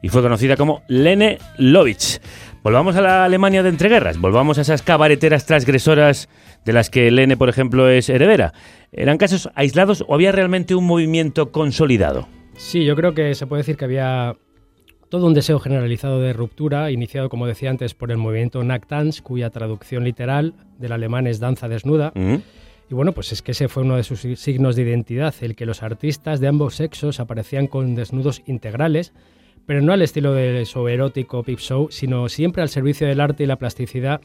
[0.00, 2.18] y fue conocida como Lene Lovitch.
[2.62, 6.30] Volvamos a la Alemania de entreguerras, volvamos a esas cabareteras transgresoras
[6.64, 8.54] de las que Lene, por ejemplo, es heredera.
[8.90, 12.26] ¿Eran casos aislados o había realmente un movimiento consolidado?
[12.56, 14.34] Sí, yo creo que se puede decir que había
[15.08, 19.50] todo un deseo generalizado de ruptura, iniciado, como decía antes, por el movimiento Nacktanz, cuya
[19.50, 22.12] traducción literal del alemán es danza desnuda.
[22.90, 25.66] Y bueno, pues es que ese fue uno de sus signos de identidad, el que
[25.66, 29.12] los artistas de ambos sexos aparecían con desnudos integrales,
[29.66, 33.44] pero no al estilo del show erótico Pip Show, sino siempre al servicio del arte
[33.44, 34.22] y la plasticidad.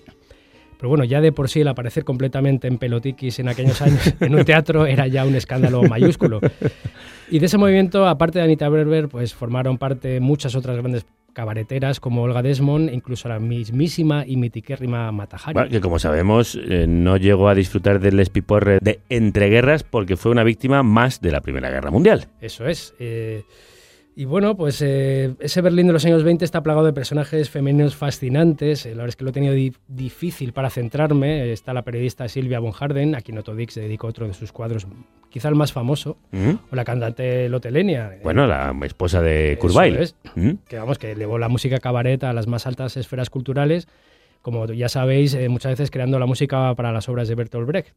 [0.77, 4.35] Pero bueno, ya de por sí el aparecer completamente en pelotiquis en aquellos años en
[4.35, 6.39] un teatro era ya un escándalo mayúsculo.
[7.29, 11.99] Y de ese movimiento, aparte de Anita Berber, pues formaron parte muchas otras grandes cabareteras
[11.99, 15.53] como Olga Desmond, e incluso la mismísima y mitiquérrima Mata Hari.
[15.53, 20.31] Bueno, que como sabemos, eh, no llegó a disfrutar del espiporre de entreguerras porque fue
[20.31, 22.27] una víctima más de la Primera Guerra Mundial.
[22.39, 22.93] Eso es.
[22.99, 23.43] eh,
[24.15, 27.95] Y bueno, pues eh, ese Berlín de los años 20 está plagado de personajes femeninos
[27.95, 28.85] fascinantes.
[28.85, 31.51] Eh, la verdad es que lo he tenido di- difícil para centrarme.
[31.51, 34.85] Está la periodista Silvia von Harden, a quien Otto Dix dedicó otro de sus cuadros,
[35.31, 36.51] quizá el más famoso, ¿Mm?
[36.71, 38.11] o la cantante Lotte Lenya.
[38.21, 39.95] Bueno, la esposa de Weill.
[39.97, 40.15] es.
[40.35, 40.51] ¿Mm?
[40.67, 43.87] que vamos, que elevó la música cabaret a las más altas esferas culturales,
[44.43, 47.95] como ya sabéis, eh, muchas veces creando la música para las obras de Bertolt Brecht.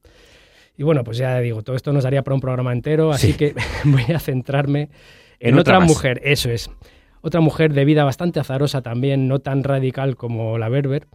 [0.78, 3.36] Y bueno, pues ya digo, todo esto nos daría para un programa entero, así Sí.
[3.38, 3.54] que
[3.84, 4.88] voy a centrarme
[5.40, 6.70] en, En otra mujer, eso es.
[7.20, 11.06] Otra mujer de vida bastante azarosa también, no tan radical como la Berber.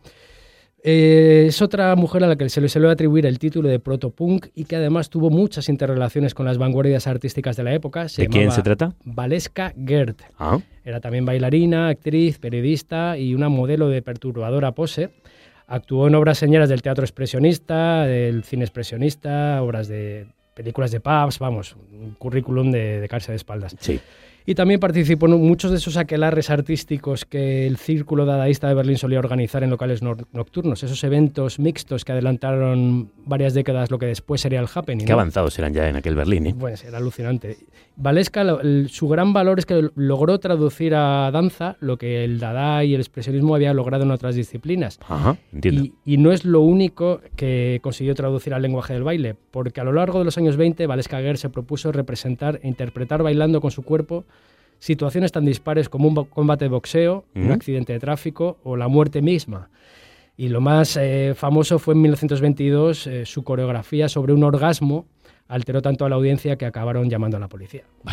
[0.84, 4.48] Eh, es otra mujer a la que se le suele atribuir el título de protopunk
[4.56, 8.08] y que además tuvo muchas interrelaciones con las vanguardias artísticas de la época.
[8.18, 8.94] ¿De quién se trata?
[9.04, 10.16] Valeska Gerd.
[10.40, 10.60] Ah.
[10.84, 15.12] Era también bailarina, actriz, periodista y una modelo de perturbadora pose.
[15.68, 21.40] Actuó en obras señeras del teatro expresionista, del cine expresionista, obras de películas de pubs,
[21.40, 23.76] vamos, un currículum de, de caerse de espaldas.
[23.80, 24.00] Sí.
[24.46, 28.98] Y también participó en muchos de esos aquelarres artísticos que el Círculo Dadaísta de Berlín
[28.98, 34.42] solía organizar en locales nocturnos, esos eventos mixtos que adelantaron varias décadas lo que después
[34.42, 35.06] sería el happening.
[35.06, 35.20] Qué ¿no?
[35.20, 36.56] avanzados eran ya en aquel Berlín, ¿eh?
[36.58, 37.58] Pues era alucinante.
[38.64, 42.96] El- su gran valor es que logró traducir a danza lo que el Dada y
[42.96, 45.00] el expresionismo había logrado en otras disciplinas.
[45.08, 45.84] Ajá, entiendo.
[45.84, 49.84] Y, y no es lo único que consiguió traducir al lenguaje del baile, porque a
[49.84, 53.72] lo largo de los años 20 Valeska Guer se propuso representar e interpretar bailando con
[53.72, 54.26] su cuerpo
[54.82, 59.22] situaciones tan dispares como un combate de boxeo, un accidente de tráfico o la muerte
[59.22, 59.70] misma.
[60.36, 65.06] Y lo más eh, famoso fue en 1922 eh, su coreografía sobre un orgasmo
[65.48, 67.84] alteró tanto a la audiencia que acabaron llamando a la policía.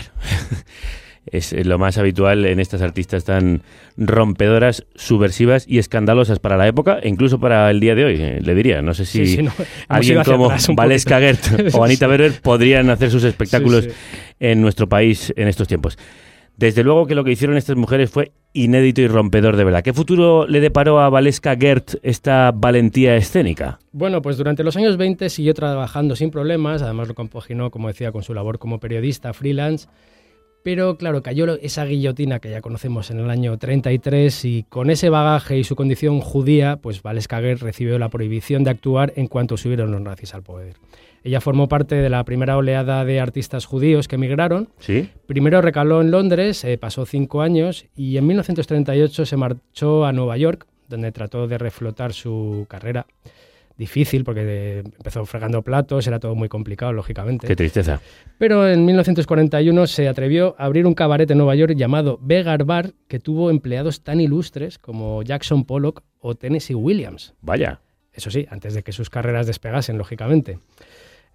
[1.30, 3.62] Es eh, lo más habitual en estas artistas tan
[3.96, 8.40] rompedoras, subversivas y escandalosas para la época e incluso para el día de hoy, eh,
[8.42, 8.80] le diría.
[8.80, 11.18] No sé si Sí, sí, no, hemos alguien como poquito.
[11.18, 11.40] Gert
[11.74, 12.06] o Anita.
[12.06, 13.90] Berber podrían hacer sus espectáculos sí.
[14.40, 15.98] en nuestro país en estos tiempos.
[16.58, 19.84] Desde luego que lo que hicieron estas mujeres fue inédito y rompedor de verdad.
[19.84, 23.78] ¿Qué futuro le deparó a Valeska Gert esta valentía escénica?
[23.92, 28.10] Bueno, pues durante los años 20 siguió trabajando sin problemas, además lo compaginó, como decía,
[28.10, 29.86] con su labor como periodista freelance,
[30.64, 35.10] pero claro, cayó esa guillotina que ya conocemos en el año 33 y con ese
[35.10, 39.56] bagaje y su condición judía, pues Valeska Gert recibió la prohibición de actuar en cuanto
[39.56, 40.74] subieron los nazis al poder.
[41.24, 45.10] Ella formó parte de la primera oleada de artistas judíos que emigraron, ¿Sí?
[45.26, 50.36] Primero recaló en Londres, eh, pasó cinco años y en 1938 se marchó a Nueva
[50.36, 53.06] York, donde trató de reflotar su carrera.
[53.76, 57.46] Difícil porque eh, empezó fregando platos, era todo muy complicado, lógicamente.
[57.46, 58.00] Qué tristeza.
[58.36, 62.94] Pero en 1941 se atrevió a abrir un cabaret en Nueva York llamado Vegar Bar,
[63.06, 67.34] que tuvo empleados tan ilustres como Jackson Pollock o Tennessee Williams.
[67.40, 67.80] Vaya.
[68.12, 70.58] Eso sí, antes de que sus carreras despegasen, lógicamente.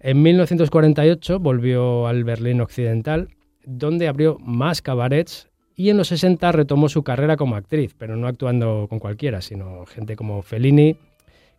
[0.06, 3.28] En 1948 volvió al Berlín Occidental,
[3.64, 8.26] donde abrió más cabarets y en los 60 retomó su carrera como actriz, pero no
[8.26, 10.96] actuando con cualquiera, sino gente como Fellini,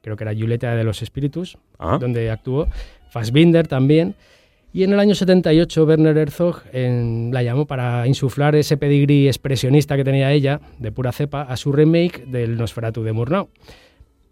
[0.03, 1.97] creo que era Julieta de los Espíritus, Ah.
[1.99, 2.67] donde actuó,
[3.09, 4.13] Fassbinder también.
[4.71, 9.95] Y en el año 78 Werner Herzog en- la llamó para insuflar ese pedigrí expresionista
[9.95, 13.49] que tenía ella, de pura cepa, a su remake del Nosferatu de Murnau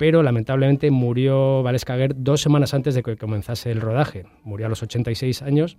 [0.04, 4.26] pero lamentablemente murió Valeska Gert dos semanas antes de que comenzase el rodaje.
[4.44, 5.78] Murió a los 86 años.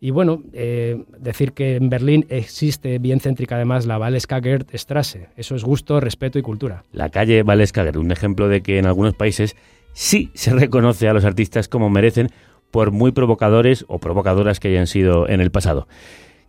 [0.00, 5.28] Y bueno, eh, decir que en Berlín existe bien céntrica además la Valeska Gert Strasse.
[5.36, 6.82] Eso es gusto, respeto y cultura.
[6.90, 9.54] La calle Valeska Gert, un ejemplo de que en algunos países
[9.92, 12.30] sí se reconoce a los artistas como merecen
[12.72, 15.86] por muy provocadores o provocadoras que hayan sido en el pasado.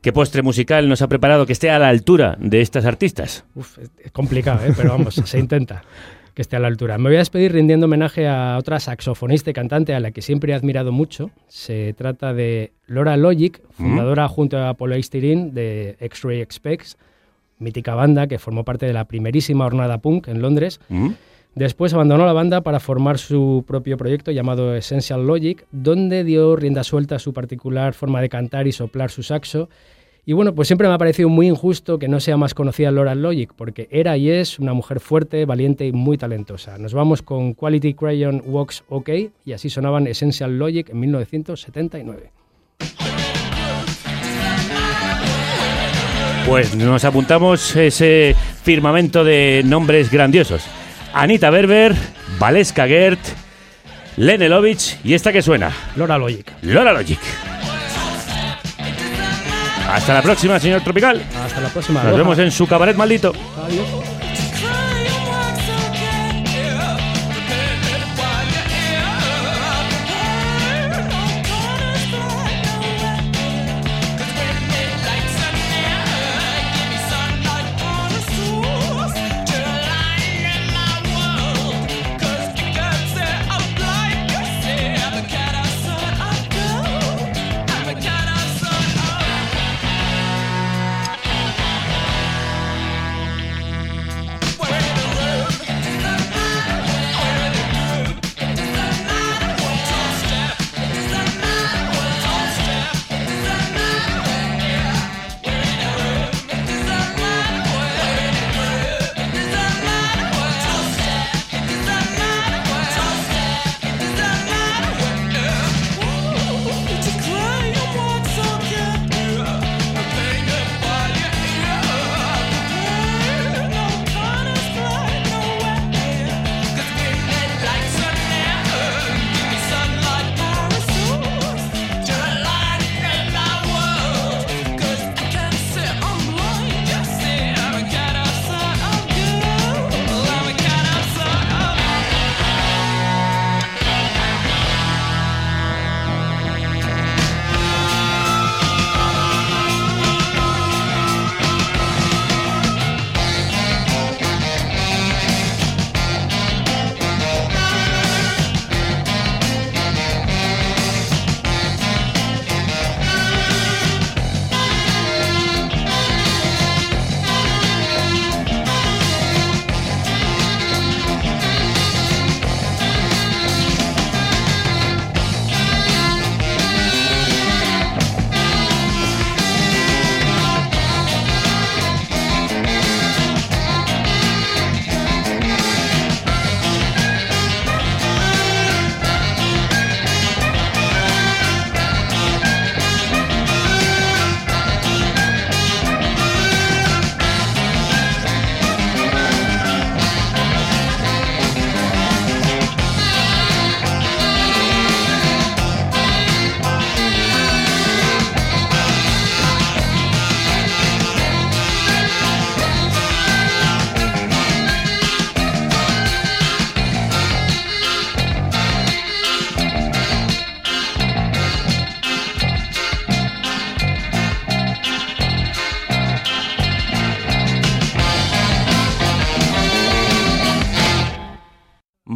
[0.01, 3.45] ¿Qué postre musical nos ha preparado que esté a la altura de estas artistas?
[3.53, 4.74] Uf, es es complicado, ¿eh?
[4.76, 5.84] pero vamos, se intenta
[6.34, 6.97] que esté a la altura.
[6.97, 10.53] Me voy a despedir rindiendo homenaje a otra saxofonista y cantante a la que siempre
[10.53, 11.32] he admirado mucho.
[11.47, 16.97] Se trata de Laura Logic, fundadora junto a Apollo Eistirin de X-Ray Expects,
[17.59, 20.79] mítica banda que formó parte de la primerísima hornada punk en Londres.
[20.89, 21.09] ¿Mm?
[21.55, 26.84] Después abandonó la banda para formar su propio proyecto llamado Essential Logic, donde dio rienda
[26.84, 29.69] suelta a su particular forma de cantar y soplar su saxo.
[30.32, 33.15] Y bueno, pues siempre me ha parecido muy injusto que no sea más conocida Laura
[33.15, 36.77] Logic, porque era y es una mujer fuerte, valiente y muy talentosa.
[36.77, 39.09] Nos vamos con Quality Crayon Walks OK
[39.43, 42.32] y así sonaban Essential Logic en 1979.
[46.47, 50.63] Pues nos apuntamos ese firmamento de nombres grandiosos.
[51.13, 51.93] Anita Berber,
[52.39, 53.19] Valeska Gert,
[54.15, 55.73] Lene Lovich y esta que suena.
[55.97, 56.49] Laura Logic.
[56.61, 57.19] Laura Logic.
[59.91, 61.21] Hasta la próxima, señor Tropical.
[61.45, 62.03] Hasta la próxima.
[62.03, 63.33] Nos vemos en su cabaret maldito.
[63.65, 63.85] Adiós.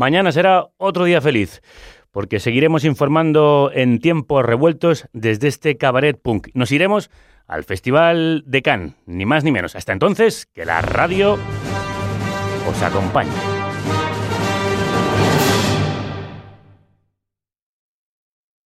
[0.06, 1.64] Mañana será otro día feliz,
[2.12, 6.50] porque seguiremos informando en tiempos revueltos desde este cabaret punk.
[6.54, 7.10] Nos iremos
[7.48, 9.76] al Festival de Cannes, ni más ni menos.
[9.76, 11.40] Hasta entonces, que la radio
[12.70, 13.55] os acompañe.